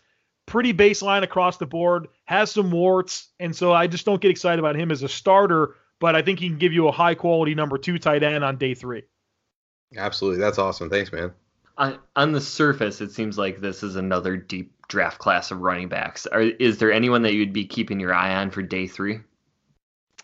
pretty 0.47 0.73
baseline 0.73 1.23
across 1.23 1.57
the 1.57 1.67
board, 1.67 2.09
has 2.25 2.51
some 2.51 2.71
warts, 2.71 3.29
and 3.41 3.55
so 3.55 3.73
I 3.73 3.87
just 3.87 4.05
don't 4.05 4.21
get 4.21 4.31
excited 4.31 4.59
about 4.59 4.77
him 4.77 4.91
as 4.91 5.03
a 5.03 5.09
starter. 5.09 5.77
But 6.01 6.17
I 6.17 6.23
think 6.23 6.41
he 6.41 6.49
can 6.49 6.59
give 6.59 6.73
you 6.73 6.89
a 6.89 6.93
high 6.93 7.15
quality 7.15 7.55
number 7.55 7.79
two 7.79 7.99
tight 7.99 8.23
end 8.25 8.43
on 8.43 8.57
day 8.57 8.75
three. 8.75 9.05
Absolutely, 9.97 10.41
that's 10.41 10.59
awesome. 10.59 10.91
Thanks, 10.91 11.13
man. 11.13 11.33
On, 11.79 11.99
on 12.17 12.33
the 12.33 12.41
surface, 12.41 13.01
it 13.01 13.13
seems 13.13 13.39
like 13.39 13.61
this 13.61 13.83
is 13.83 13.97
another 13.97 14.37
deep 14.37 14.73
draft 14.89 15.19
class 15.19 15.51
of 15.51 15.61
running 15.61 15.89
backs. 15.89 16.27
Are, 16.27 16.43
is 16.43 16.79
there 16.79 16.93
anyone 16.93 17.23
that 17.23 17.35
you'd 17.35 17.53
be 17.53 17.65
keeping 17.65 18.01
your 18.01 18.13
eye 18.13 18.35
on 18.35 18.51
for 18.51 18.63
day 18.63 18.87
three? 18.87 19.21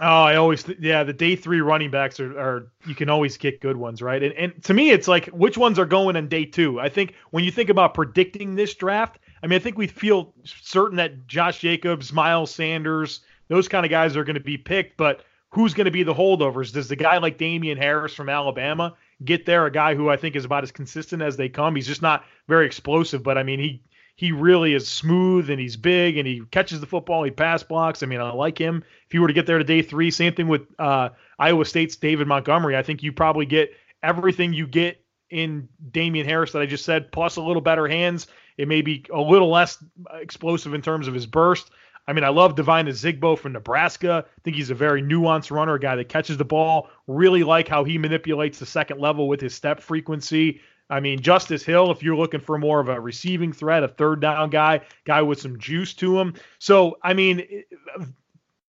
Oh, 0.00 0.22
I 0.22 0.37
always 0.37 0.62
th- 0.62 0.78
yeah, 0.81 1.02
the 1.02 1.12
day 1.12 1.35
three 1.35 1.61
running 1.61 1.90
backs 1.90 2.20
are, 2.20 2.38
are 2.38 2.72
you 2.87 2.94
can 2.94 3.09
always 3.09 3.37
get 3.37 3.61
good 3.61 3.76
ones, 3.76 4.00
right? 4.00 4.22
And 4.22 4.33
and 4.35 4.62
to 4.64 4.74
me, 4.74 4.90
it's 4.90 5.09
like 5.09 5.26
which 5.28 5.59
ones 5.59 5.78
are 5.78 5.87
going 5.87 6.16
on 6.16 6.28
day 6.28 6.44
two. 6.44 6.78
I 6.78 6.88
think 6.88 7.14
when 7.31 7.44
you 7.44 7.50
think 7.50 7.68
about 7.68 7.94
predicting 7.94 8.54
this 8.54 8.74
draft, 8.74 9.18
I 9.42 9.46
mean, 9.46 9.57
I 9.57 9.62
think 9.62 9.79
we 9.79 9.87
feel 9.87 10.35
certain 10.44 10.96
that 10.96 11.27
Josh 11.27 11.61
Jacobs, 11.61 12.12
Miles 12.12 12.55
Sanders, 12.55 13.20
those 13.48 13.68
kind 13.68 13.85
of 13.85 13.90
guys 13.90 14.16
are 14.16 14.24
going 14.24 14.35
to 14.35 14.40
be 14.40 14.59
picked. 14.59 14.96
But 14.96 15.24
who's 15.51 15.74
going 15.74 15.87
to 15.87 15.90
be 15.90 16.03
the 16.03 16.14
holdovers? 16.14 16.72
Does 16.72 16.88
the 16.88 16.96
guy 16.96 17.18
like 17.18 17.38
Damien 17.38 17.79
Harris 17.79 18.14
from 18.14 18.29
Alabama 18.29 18.94
get 19.24 19.46
there? 19.46 19.66
A 19.66 19.72
guy 19.72 19.94
who 19.94 20.09
I 20.11 20.16
think 20.16 20.37
is 20.37 20.44
about 20.44 20.64
as 20.64 20.72
consistent 20.72 21.22
as 21.22 21.37
they 21.37 21.48
come. 21.48 21.74
He's 21.74 21.87
just 21.87 22.03
not 22.03 22.24
very 22.48 22.66
explosive, 22.66 23.22
but 23.22 23.38
I 23.38 23.42
mean 23.42 23.61
he 23.61 23.83
he 24.16 24.33
really 24.33 24.74
is 24.74 24.88
smooth 24.88 25.48
and 25.48 25.61
he's 25.61 25.77
big 25.77 26.18
and 26.18 26.27
he 26.27 26.42
catches 26.51 26.81
the 26.81 26.87
football. 26.87 27.22
He 27.22 27.31
pass 27.31 27.62
blocks. 27.62 28.03
I 28.03 28.07
mean 28.07 28.20
I 28.20 28.33
like 28.33 28.59
him. 28.59 28.83
If 29.07 29.14
you 29.14 29.22
were 29.22 29.29
to 29.29 29.35
get 29.35 29.46
there 29.46 29.59
to 29.59 29.64
day 29.64 29.83
three, 29.83 30.11
same 30.11 30.35
thing 30.35 30.48
with 30.48 30.62
uh, 30.79 31.11
Iowa 31.38 31.64
State's 31.64 31.96
David 31.96 32.27
Montgomery. 32.27 32.77
I 32.77 32.83
think 32.83 33.03
you 33.03 33.12
probably 33.12 33.46
get 33.46 33.70
everything 34.03 34.53
you 34.53 34.66
get 34.66 35.03
in 35.31 35.68
Damien 35.90 36.27
Harris 36.27 36.53
that 36.53 36.62
I 36.62 36.66
just 36.66 36.85
said, 36.85 37.12
plus 37.12 37.37
a 37.37 37.42
little 37.42 37.61
better 37.61 37.87
hands. 37.87 38.27
It 38.59 38.68
may 38.68 38.83
be 38.83 39.05
a 39.12 39.21
little 39.21 39.51
less 39.51 39.83
explosive 40.12 40.75
in 40.75 40.83
terms 40.83 41.09
of 41.09 41.14
his 41.14 41.27
burst. 41.27 41.71
I 42.07 42.12
mean, 42.12 42.25
I 42.25 42.31
love 42.31 42.55
Devine 42.55 42.87
Ozigbo 42.87 43.38
from 43.38 43.53
Nebraska. 43.53 44.25
I 44.27 44.40
think 44.42 44.57
he's 44.57 44.71
a 44.71 44.75
very 44.75 45.03
nuanced 45.03 45.51
runner, 45.51 45.75
a 45.75 45.81
guy 45.81 45.94
that 45.97 46.09
catches 46.09 46.38
the 46.38 46.44
ball. 46.44 46.90
Really 47.07 47.44
like 47.44 47.68
how 47.68 47.85
he 47.85 47.99
manipulates 47.99 48.59
the 48.59 48.66
second 48.66 48.99
level 48.99 49.29
with 49.29 49.40
his 49.40 49.55
step 49.55 49.81
frequency. 49.81 50.61
I 50.90 51.01
mean, 51.01 51.21
Justice 51.21 51.62
Hill, 51.62 51.90
if 51.90 52.03
you're 52.03 52.16
looking 52.16 52.40
for 52.40 52.57
more 52.59 52.81
of 52.81 52.88
a 52.88 52.99
receiving 52.99 53.53
threat, 53.53 53.83
a 53.83 53.88
third 53.88 54.21
down 54.21 54.49
guy, 54.49 54.81
guy 55.05 55.21
with 55.21 55.38
some 55.38 55.59
juice 55.59 55.92
to 55.94 56.18
him. 56.18 56.33
So, 56.59 56.97
I 57.03 57.12
mean, 57.12 57.64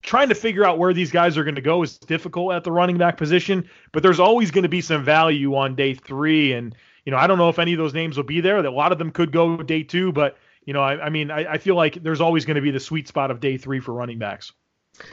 trying 0.01 0.27
to 0.27 0.35
figure 0.35 0.65
out 0.65 0.77
where 0.77 0.93
these 0.93 1.11
guys 1.11 1.37
are 1.37 1.45
going 1.45 1.55
to 1.55 1.61
go 1.61 1.81
is 1.81 1.97
difficult 1.97 2.53
at 2.53 2.65
the 2.65 2.73
running 2.73 2.97
back 2.97 3.15
position, 3.15 3.69
but 3.93 4.03
there's 4.03 4.19
always 4.19 4.51
going 4.51 4.63
to 4.63 4.69
be 4.69 4.81
some 4.81 5.03
value 5.03 5.55
on 5.55 5.75
day 5.75 5.93
three. 5.93 6.51
And, 6.51 6.75
you 7.05 7.11
know, 7.11 7.17
I 7.17 7.27
don't 7.27 7.37
know 7.37 7.49
if 7.49 7.59
any 7.59 7.73
of 7.73 7.77
those 7.77 7.93
names 7.93 8.17
will 8.17 8.23
be 8.23 8.41
there. 8.41 8.61
That 8.61 8.69
A 8.69 8.71
lot 8.71 8.91
of 8.91 8.97
them 8.97 9.11
could 9.11 9.31
go 9.31 9.57
day 9.57 9.83
two, 9.83 10.11
but 10.11 10.37
you 10.65 10.73
know, 10.73 10.81
I, 10.81 11.05
I 11.05 11.09
mean, 11.09 11.31
I, 11.31 11.53
I 11.53 11.57
feel 11.57 11.75
like 11.75 11.95
there's 12.03 12.21
always 12.21 12.45
going 12.45 12.55
to 12.55 12.61
be 12.61 12.71
the 12.71 12.79
sweet 12.79 13.07
spot 13.07 13.31
of 13.31 13.39
day 13.39 13.57
three 13.57 13.79
for 13.79 13.93
running 13.93 14.19
backs. 14.19 14.51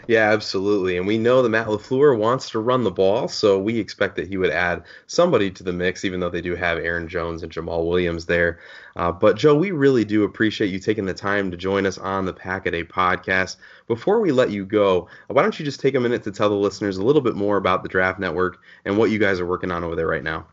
Yeah, 0.08 0.32
absolutely. 0.32 0.96
And 0.96 1.06
we 1.06 1.18
know 1.18 1.42
that 1.42 1.48
Matt 1.48 1.68
LaFleur 1.68 2.18
wants 2.18 2.50
to 2.50 2.58
run 2.58 2.82
the 2.82 2.90
ball, 2.90 3.28
so 3.28 3.58
we 3.58 3.78
expect 3.78 4.16
that 4.16 4.28
he 4.28 4.36
would 4.36 4.50
add 4.50 4.82
somebody 5.06 5.50
to 5.52 5.62
the 5.62 5.72
mix, 5.72 6.04
even 6.04 6.18
though 6.18 6.30
they 6.30 6.40
do 6.40 6.56
have 6.56 6.78
Aaron 6.78 7.06
Jones 7.08 7.42
and 7.42 7.52
Jamaal 7.52 7.86
Williams 7.86 8.26
there. 8.26 8.58
Uh, 8.96 9.12
but, 9.12 9.36
Joe, 9.36 9.54
we 9.54 9.70
really 9.70 10.04
do 10.04 10.24
appreciate 10.24 10.68
you 10.68 10.80
taking 10.80 11.06
the 11.06 11.14
time 11.14 11.50
to 11.50 11.56
join 11.56 11.86
us 11.86 11.98
on 11.98 12.24
the 12.24 12.32
Pack 12.32 12.66
a 12.66 12.70
Day 12.70 12.82
podcast. 12.84 13.56
Before 13.86 14.20
we 14.20 14.32
let 14.32 14.50
you 14.50 14.66
go, 14.66 15.08
why 15.28 15.42
don't 15.42 15.58
you 15.58 15.64
just 15.64 15.80
take 15.80 15.94
a 15.94 16.00
minute 16.00 16.24
to 16.24 16.32
tell 16.32 16.48
the 16.48 16.56
listeners 16.56 16.96
a 16.96 17.04
little 17.04 17.22
bit 17.22 17.36
more 17.36 17.56
about 17.56 17.82
the 17.82 17.88
Draft 17.88 18.18
Network 18.18 18.58
and 18.84 18.98
what 18.98 19.10
you 19.10 19.18
guys 19.18 19.38
are 19.38 19.46
working 19.46 19.70
on 19.70 19.84
over 19.84 19.94
there 19.94 20.08
right 20.08 20.24
now? 20.24 20.46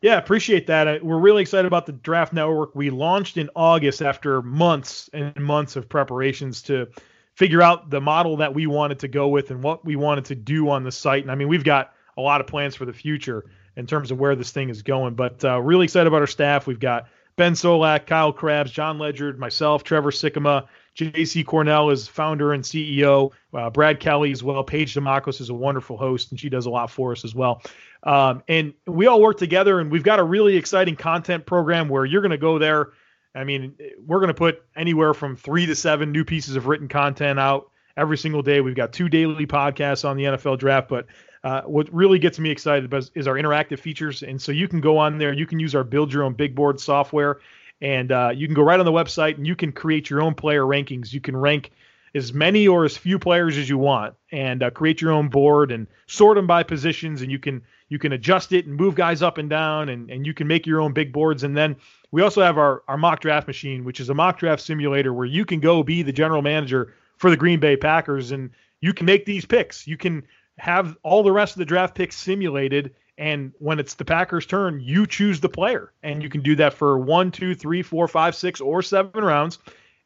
Yeah, 0.00 0.18
appreciate 0.18 0.68
that. 0.68 1.04
We're 1.04 1.18
really 1.18 1.42
excited 1.42 1.66
about 1.66 1.86
the 1.86 1.92
Draft 1.92 2.32
Network. 2.32 2.74
We 2.74 2.90
launched 2.90 3.36
in 3.36 3.50
August 3.56 4.00
after 4.00 4.42
months 4.42 5.10
and 5.12 5.34
months 5.36 5.74
of 5.74 5.88
preparations 5.88 6.62
to 6.62 6.88
figure 7.34 7.62
out 7.62 7.90
the 7.90 8.00
model 8.00 8.36
that 8.36 8.54
we 8.54 8.66
wanted 8.66 9.00
to 9.00 9.08
go 9.08 9.28
with 9.28 9.50
and 9.50 9.62
what 9.62 9.84
we 9.84 9.96
wanted 9.96 10.26
to 10.26 10.34
do 10.34 10.68
on 10.70 10.84
the 10.84 10.92
site. 10.92 11.22
And 11.22 11.32
I 11.32 11.34
mean, 11.34 11.48
we've 11.48 11.64
got 11.64 11.94
a 12.16 12.20
lot 12.20 12.40
of 12.40 12.46
plans 12.46 12.76
for 12.76 12.84
the 12.84 12.92
future 12.92 13.46
in 13.76 13.86
terms 13.86 14.10
of 14.10 14.18
where 14.18 14.34
this 14.34 14.50
thing 14.50 14.70
is 14.70 14.82
going, 14.82 15.14
but 15.14 15.44
uh, 15.44 15.60
really 15.60 15.84
excited 15.84 16.06
about 16.06 16.20
our 16.20 16.26
staff. 16.26 16.66
We've 16.66 16.80
got 16.80 17.08
Ben 17.36 17.52
Solak, 17.52 18.06
Kyle 18.06 18.32
Crabbs, 18.32 18.72
Jon 18.72 18.98
Ledyard, 18.98 19.38
myself, 19.38 19.84
Trevor 19.84 20.10
Sikkema, 20.10 20.66
JC 20.98 21.46
Cornell 21.46 21.90
is 21.90 22.08
founder 22.08 22.52
and 22.52 22.64
CEO. 22.64 23.30
Uh, 23.54 23.70
Brad 23.70 24.00
Kelly 24.00 24.32
as 24.32 24.42
well. 24.42 24.64
Paige 24.64 24.94
Demacos 24.94 25.40
is 25.40 25.48
a 25.48 25.54
wonderful 25.54 25.96
host, 25.96 26.32
and 26.32 26.40
she 26.40 26.48
does 26.48 26.66
a 26.66 26.70
lot 26.70 26.90
for 26.90 27.12
us 27.12 27.24
as 27.24 27.36
well. 27.36 27.62
Um, 28.02 28.42
and 28.48 28.74
we 28.84 29.06
all 29.06 29.22
work 29.22 29.38
together, 29.38 29.78
and 29.78 29.92
we've 29.92 30.02
got 30.02 30.18
a 30.18 30.24
really 30.24 30.56
exciting 30.56 30.96
content 30.96 31.46
program 31.46 31.88
where 31.88 32.04
you're 32.04 32.20
going 32.20 32.32
to 32.32 32.38
go 32.38 32.58
there. 32.58 32.88
I 33.34 33.44
mean, 33.44 33.76
we're 34.04 34.18
going 34.18 34.28
to 34.28 34.34
put 34.34 34.64
anywhere 34.74 35.14
from 35.14 35.36
three 35.36 35.66
to 35.66 35.76
seven 35.76 36.10
new 36.10 36.24
pieces 36.24 36.56
of 36.56 36.66
written 36.66 36.88
content 36.88 37.38
out 37.38 37.70
every 37.96 38.18
single 38.18 38.42
day. 38.42 38.60
We've 38.60 38.74
got 38.74 38.92
two 38.92 39.08
daily 39.08 39.46
podcasts 39.46 40.08
on 40.08 40.16
the 40.16 40.24
NFL 40.24 40.58
draft, 40.58 40.88
but 40.88 41.06
uh, 41.44 41.62
what 41.62 41.92
really 41.94 42.18
gets 42.18 42.40
me 42.40 42.50
excited 42.50 42.92
is 43.14 43.28
our 43.28 43.34
interactive 43.34 43.78
features. 43.78 44.24
And 44.24 44.40
so 44.40 44.50
you 44.50 44.66
can 44.66 44.80
go 44.80 44.98
on 44.98 45.18
there, 45.18 45.32
you 45.32 45.46
can 45.46 45.60
use 45.60 45.74
our 45.74 45.84
build 45.84 46.12
your 46.12 46.24
own 46.24 46.34
big 46.34 46.56
board 46.56 46.80
software, 46.80 47.38
and 47.80 48.10
uh, 48.10 48.32
you 48.34 48.46
can 48.46 48.54
go 48.54 48.62
right 48.62 48.80
on 48.80 48.86
the 48.86 48.92
website 48.92 49.36
and 49.36 49.46
you 49.46 49.56
can 49.56 49.72
create 49.72 50.10
your 50.10 50.22
own 50.22 50.34
player 50.34 50.62
rankings. 50.62 51.12
You 51.12 51.20
can 51.20 51.36
rank 51.36 51.70
as 52.14 52.32
many 52.32 52.66
or 52.66 52.84
as 52.84 52.96
few 52.96 53.18
players 53.18 53.56
as 53.56 53.68
you 53.68 53.78
want 53.78 54.14
and 54.32 54.62
uh, 54.62 54.70
create 54.70 55.00
your 55.00 55.12
own 55.12 55.28
board 55.28 55.70
and 55.70 55.86
sort 56.06 56.36
them 56.36 56.46
by 56.46 56.62
positions 56.62 57.22
and 57.22 57.30
you 57.30 57.38
can 57.38 57.62
you 57.88 57.98
can 57.98 58.12
adjust 58.12 58.52
it 58.52 58.66
and 58.66 58.76
move 58.76 58.94
guys 58.94 59.22
up 59.22 59.38
and 59.38 59.48
down 59.50 59.88
and, 59.88 60.10
and 60.10 60.26
you 60.26 60.34
can 60.34 60.46
make 60.46 60.66
your 60.66 60.80
own 60.80 60.92
big 60.92 61.12
boards 61.12 61.44
and 61.44 61.56
then 61.56 61.76
we 62.10 62.22
also 62.22 62.42
have 62.42 62.58
our, 62.58 62.82
our 62.88 62.96
mock 62.96 63.20
draft 63.20 63.46
machine 63.46 63.84
which 63.84 64.00
is 64.00 64.08
a 64.08 64.14
mock 64.14 64.38
draft 64.38 64.62
simulator 64.62 65.12
where 65.12 65.26
you 65.26 65.44
can 65.44 65.60
go 65.60 65.82
be 65.82 66.02
the 66.02 66.12
general 66.12 66.42
manager 66.42 66.94
for 67.16 67.30
the 67.30 67.36
green 67.36 67.60
bay 67.60 67.76
packers 67.76 68.30
and 68.30 68.50
you 68.80 68.92
can 68.92 69.06
make 69.06 69.24
these 69.24 69.44
picks 69.44 69.86
you 69.86 69.96
can 69.96 70.22
have 70.58 70.96
all 71.02 71.22
the 71.22 71.32
rest 71.32 71.54
of 71.54 71.58
the 71.58 71.64
draft 71.64 71.94
picks 71.94 72.16
simulated 72.16 72.94
and 73.18 73.52
when 73.58 73.78
it's 73.78 73.94
the 73.94 74.04
packers 74.04 74.46
turn 74.46 74.80
you 74.80 75.06
choose 75.06 75.40
the 75.40 75.48
player 75.48 75.92
and 76.02 76.22
you 76.22 76.30
can 76.30 76.40
do 76.40 76.56
that 76.56 76.72
for 76.72 76.98
one 76.98 77.30
two 77.30 77.54
three 77.54 77.82
four 77.82 78.08
five 78.08 78.34
six 78.34 78.60
or 78.60 78.80
seven 78.80 79.22
rounds 79.22 79.58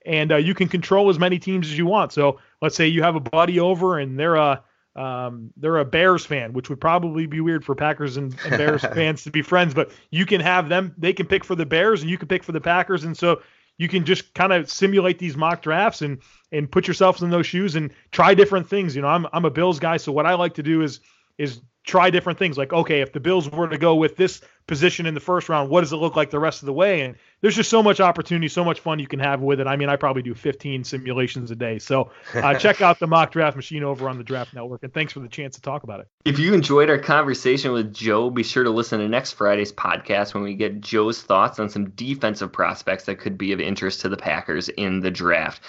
and 0.07 0.33
uh, 0.33 0.37
you 0.37 0.55
can 0.55 0.68
control 0.68 1.09
as 1.11 1.18
many 1.18 1.38
teams 1.38 1.68
as 1.68 1.79
you 1.79 1.87
want. 1.87 2.12
So 2.12 2.38
let's 2.61 2.77
say 2.77 2.87
you 2.87 3.03
have 3.03 3.16
a 3.16 3.20
buddy 3.20 3.61
over 3.61 3.98
and 3.98 4.18
they're 4.18 4.37
a 4.37 4.62
um, 4.94 5.51
they're 5.57 5.79
a 5.79 5.87
Bears 5.87 6.27
fan, 6.27 6.53
which 6.53 6.68
would 6.68 6.81
probably 6.81 7.25
be 7.25 7.40
weird 7.40 7.64
for 7.64 7.75
Packers 7.75 8.18
and, 8.18 8.37
and 8.44 8.59
Bears 8.59 8.83
fans 8.94 9.25
to 9.25 9.31
be 9.31 9.40
friends, 9.40 9.72
but 9.72 9.90
you 10.11 10.27
can 10.27 10.40
have 10.42 10.68
them. 10.68 10.94
They 10.98 11.14
can 11.14 11.25
pick 11.25 11.44
for 11.44 11.55
the 11.55 11.64
Bears 11.64 12.03
and 12.03 12.11
you 12.11 12.18
can 12.18 12.29
pick 12.29 12.44
for 12.44 12.53
the 12.53 12.61
Packers, 12.61 13.05
and 13.05 13.16
so 13.16 13.40
you 13.79 13.88
can 13.88 14.05
just 14.05 14.35
kind 14.35 14.53
of 14.53 14.70
simulate 14.70 15.18
these 15.18 15.37
mock 15.37 15.62
drafts 15.62 16.03
and 16.03 16.18
and 16.51 16.70
put 16.70 16.87
yourself 16.87 17.22
in 17.22 17.31
those 17.31 17.46
shoes 17.46 17.75
and 17.75 17.90
try 18.11 18.35
different 18.35 18.68
things. 18.68 18.94
You 18.94 19.01
know, 19.01 19.09
I'm 19.09 19.27
I'm 19.33 19.46
a 19.46 19.51
Bills 19.51 19.79
guy, 19.79 19.96
so 19.96 20.12
what 20.12 20.27
I 20.27 20.35
like 20.35 20.55
to 20.55 20.62
do 20.62 20.83
is 20.83 21.01
is 21.38 21.62
try 21.85 22.11
different 22.11 22.38
things. 22.38 22.57
Like, 22.57 22.73
okay, 22.73 23.01
if 23.01 23.12
the 23.12 23.21
Bills 23.21 23.51
were 23.51 23.68
to 23.68 23.79
go 23.79 23.97
with 23.97 24.16
this 24.16 24.40
position 24.66 25.07
in 25.07 25.14
the 25.14 25.21
first 25.21 25.49
round, 25.49 25.68
what 25.68 25.81
does 25.81 25.92
it 25.92 25.97
look 25.97 26.14
like 26.14 26.31
the 26.31 26.38
rest 26.38 26.62
of 26.62 26.66
the 26.66 26.73
way? 26.73 27.01
And 27.03 27.16
there's 27.40 27.57
just 27.57 27.71
so 27.71 27.83
much 27.83 28.01
opportunity, 28.01 28.49
so 28.49 28.64
much 28.64 28.81
fun 28.81 29.01
you 29.01 29.09
can 29.09 29.18
have 29.18 29.40
with 29.40 29.61
it. 29.61 29.66
I 29.66 29.77
mean, 29.77 29.88
I 29.88 29.97
probably 29.97 30.23
do 30.23 30.35
15 30.35 30.85
simulations 30.85 31.51
a 31.51 31.57
day. 31.57 31.79
So 31.79 32.12
uh, 32.35 32.55
check 32.59 32.81
out 32.81 33.01
the 33.01 33.09
mock 33.09 33.33
draft 33.33 33.57
machine 33.57 33.83
over 33.83 34.09
on 34.09 34.16
the 34.16 34.25
Draft 34.25 34.55
Network. 34.55 34.85
And 34.85 34.95
thanks 34.95 35.12
for 35.12 35.21
the 35.21 35.29
chance 35.29 35.57
to 35.57 35.62
talk 35.62 35.83
about 35.83 36.01
it. 36.01 36.09
If 36.25 36.38
you 36.38 36.55
enjoyed 36.55 36.88
our 36.88 36.99
conversation 36.99 37.73
with 37.73 37.92
Joe, 37.92 38.31
be 38.31 38.45
sure 38.45 38.62
to 38.62 38.71
listen 38.71 39.01
to 39.01 39.09
next 39.09 39.33
Friday's 39.33 39.73
podcast 39.73 40.35
when 40.35 40.45
we 40.45 40.55
get 40.55 40.81
Joe's 40.81 41.21
thoughts 41.21 41.59
on 41.59 41.68
some 41.68 41.90
defensive 41.90 42.53
prospects 42.53 43.05
that 43.05 43.18
could 43.18 43.37
be 43.37 43.53
of 43.53 43.61
interest 43.61 44.03
to 44.03 44.09
the 44.09 44.16
Packers 44.16 44.68
in 44.68 45.01
the 45.01 45.11
draft. 45.11 45.61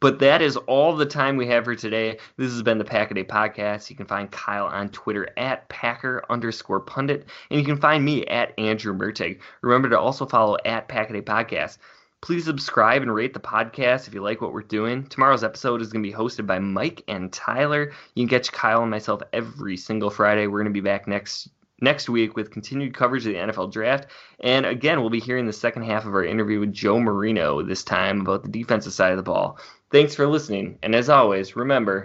But 0.00 0.18
that 0.18 0.42
is 0.42 0.56
all 0.56 0.94
the 0.94 1.06
time 1.06 1.36
we 1.36 1.46
have 1.48 1.64
for 1.64 1.74
today. 1.74 2.18
This 2.36 2.52
has 2.52 2.62
been 2.62 2.78
the 2.78 2.84
Pack 2.84 3.10
a 3.10 3.14
Day 3.14 3.24
Podcast. 3.24 3.88
You 3.88 3.96
can 3.96 4.06
find 4.06 4.30
Kyle 4.30 4.66
on 4.66 4.90
Twitter 4.90 5.30
at 5.36 5.68
Packer 5.68 6.22
underscore 6.28 6.80
pundit, 6.80 7.26
and 7.50 7.58
you 7.58 7.64
can 7.64 7.80
find 7.80 8.04
me 8.04 8.26
at 8.26 8.52
Andrew 8.58 8.94
Mertig. 8.94 9.40
Remember 9.62 9.88
to 9.88 9.98
also 9.98 10.26
follow 10.26 10.56
at 10.64 10.88
Pack 10.88 11.10
a 11.10 11.14
Day 11.14 11.22
Podcast. 11.22 11.78
Please 12.20 12.44
subscribe 12.44 13.02
and 13.02 13.14
rate 13.14 13.34
the 13.34 13.40
podcast 13.40 14.08
if 14.08 14.14
you 14.14 14.20
like 14.20 14.40
what 14.40 14.52
we're 14.52 14.62
doing. 14.62 15.06
Tomorrow's 15.06 15.44
episode 15.44 15.80
is 15.80 15.92
going 15.92 16.02
to 16.02 16.08
be 16.08 16.14
hosted 16.14 16.46
by 16.46 16.58
Mike 16.58 17.02
and 17.08 17.32
Tyler. 17.32 17.92
You 18.14 18.26
can 18.26 18.38
catch 18.38 18.50
Kyle 18.52 18.82
and 18.82 18.90
myself 18.90 19.22
every 19.32 19.76
single 19.76 20.10
Friday. 20.10 20.46
We're 20.46 20.58
going 20.58 20.72
to 20.72 20.80
be 20.80 20.80
back 20.80 21.06
next 21.06 21.48
next 21.80 22.08
week 22.08 22.36
with 22.36 22.50
continued 22.50 22.94
coverage 22.94 23.26
of 23.26 23.32
the 23.32 23.38
NFL 23.38 23.72
draft. 23.72 24.06
And 24.40 24.64
again, 24.66 25.00
we'll 25.00 25.10
be 25.10 25.20
hearing 25.20 25.46
the 25.46 25.52
second 25.52 25.82
half 25.84 26.06
of 26.06 26.14
our 26.14 26.24
interview 26.24 26.60
with 26.60 26.72
Joe 26.72 26.98
Marino 26.98 27.62
this 27.62 27.84
time 27.84 28.22
about 28.22 28.42
the 28.42 28.48
defensive 28.48 28.92
side 28.92 29.12
of 29.12 29.18
the 29.18 29.22
ball. 29.22 29.58
Thanks 29.92 30.16
for 30.16 30.26
listening, 30.26 30.78
and 30.82 30.96
as 30.96 31.08
always, 31.08 31.54
remember. 31.54 32.04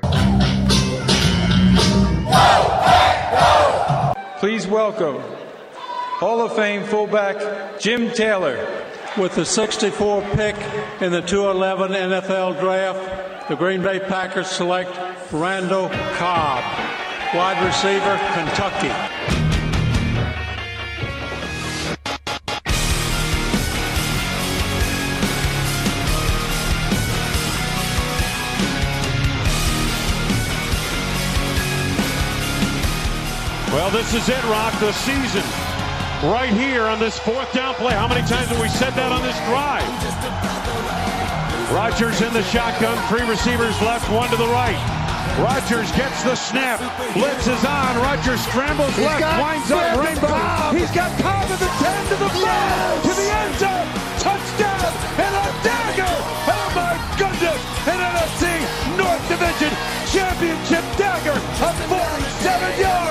Please 4.38 4.68
welcome 4.68 5.20
Hall 6.20 6.42
of 6.42 6.56
Fame 6.56 6.84
fullback 6.84 7.80
Jim 7.80 8.12
Taylor. 8.12 8.86
With 9.18 9.34
the 9.36 9.46
64 9.46 10.22
pick 10.34 10.56
in 11.02 11.12
the 11.12 11.22
211 11.22 11.92
NFL 11.92 12.60
Draft, 12.60 13.50
the 13.50 13.56
Green 13.56 13.82
Bay 13.82 14.00
Packers 14.00 14.48
select 14.48 14.96
Randall 15.32 15.90
Cobb, 15.90 16.64
wide 17.34 17.66
receiver, 17.66 18.18
Kentucky. 18.34 19.41
Well, 33.72 33.90
this 33.90 34.14
is 34.14 34.28
it, 34.28 34.44
Rock, 34.52 34.76
the 34.84 34.92
season. 34.92 35.48
Right 36.28 36.52
here 36.52 36.84
on 36.92 37.00
this 37.00 37.18
fourth 37.18 37.52
down 37.54 37.74
play. 37.76 37.96
How 37.96 38.06
many 38.06 38.20
times 38.28 38.52
have 38.52 38.60
we 38.60 38.68
said 38.68 38.92
that 39.00 39.16
on 39.16 39.24
this 39.24 39.40
drive? 39.48 39.88
Rodgers 41.72 42.20
in 42.20 42.36
the 42.36 42.44
shotgun, 42.52 43.00
three 43.08 43.24
receivers 43.24 43.72
left, 43.80 44.12
one 44.12 44.28
to 44.28 44.36
the 44.36 44.52
right. 44.52 44.76
Rodgers 45.40 45.88
gets 45.96 46.20
the 46.28 46.36
snap. 46.36 46.84
Blitz 47.16 47.48
is 47.48 47.64
on. 47.64 47.96
Rodgers 48.04 48.44
scrambles 48.44 48.92
He's 49.00 49.08
left, 49.08 49.24
winds 49.40 49.72
up 49.72 49.96
rainbow. 49.96 50.36
He's 50.76 50.92
got 50.92 51.08
Cobb 51.24 51.48
to 51.48 51.56
the 51.56 51.72
10, 51.80 52.12
to 52.12 52.16
the 52.20 52.28
5, 52.28 52.44
yes. 52.44 53.08
to 53.08 53.14
the 53.16 53.28
end 53.32 53.56
zone. 53.56 53.88
Touchdown 54.20 54.92
and 55.16 55.32
a 55.32 55.48
dagger. 55.64 56.16
Oh 56.44 56.68
my 56.76 57.00
goodness! 57.16 57.60
An 57.88 58.04
NFC 58.04 58.52
North 59.00 59.24
Division 59.32 59.72
Championship 60.12 60.84
dagger 61.00 61.40
a 61.40 61.72
47 61.88 62.80
yards. 62.84 63.11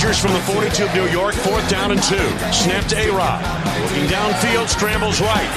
Rodgers 0.00 0.18
from 0.18 0.32
the 0.32 0.40
42 0.40 0.84
of 0.84 0.94
New 0.94 1.08
York, 1.08 1.34
fourth 1.34 1.68
down 1.68 1.90
and 1.90 2.02
two. 2.02 2.28
Snap 2.52 2.84
to 2.86 2.96
A-Rod. 2.96 3.42
Looking 3.82 4.06
downfield, 4.06 4.68
scrambles 4.68 5.20
right. 5.20 5.50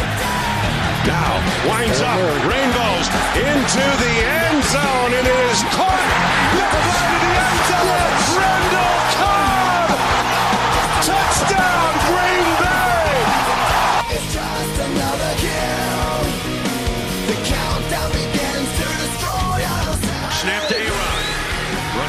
Now 1.08 1.40
winds 1.68 2.02
up, 2.02 2.20
rainbows 2.48 3.08
into 3.36 3.84
the 4.04 4.16
end 4.24 4.64
zone. 4.66 5.14
and 5.14 5.28
It 5.28 5.40
is 5.52 5.62
caught. 5.76 6.08
Yes. 6.56 6.72
To 7.04 7.20
the 7.20 7.34
end 7.40 7.60
zone. 7.70 8.42
Yes. 8.42 8.73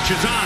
She's 0.06 0.22
on. 0.26 0.43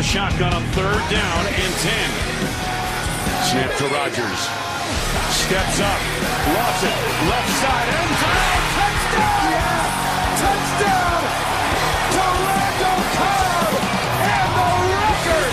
the 0.00 0.06
shotgun 0.06 0.48
on 0.54 0.64
third 0.72 0.96
down 1.12 1.44
and 1.44 1.72
10. 1.84 1.92
Snap 3.52 3.68
to 3.76 3.84
Rodgers. 3.92 4.40
Steps 5.28 5.76
up. 5.76 6.00
Loves 6.56 6.82
it. 6.88 6.96
Left 7.28 7.52
side. 7.60 7.88
End 8.00 8.12
zone. 8.16 8.64
Touchdown. 8.80 9.44
Yes. 9.52 10.40
Touchdown. 10.40 11.20
To 12.16 12.24
Randall 12.48 13.02
Cobb. 13.12 13.76
And 14.24 14.50
the 14.56 14.72
record. 14.88 15.52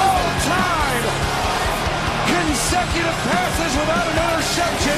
All 0.00 0.32
time. 0.48 1.04
Consecutive 2.32 3.18
passes 3.28 3.72
without 3.76 4.08
an 4.08 4.16
interception. 4.24 4.96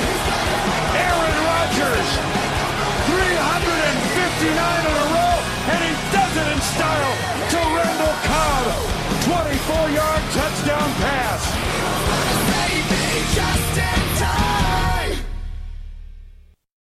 Aaron 1.03 1.39
Rodgers. 1.51 2.11
359 3.11 4.87
in 4.87 4.95
a 4.95 5.03
row. 5.03 5.17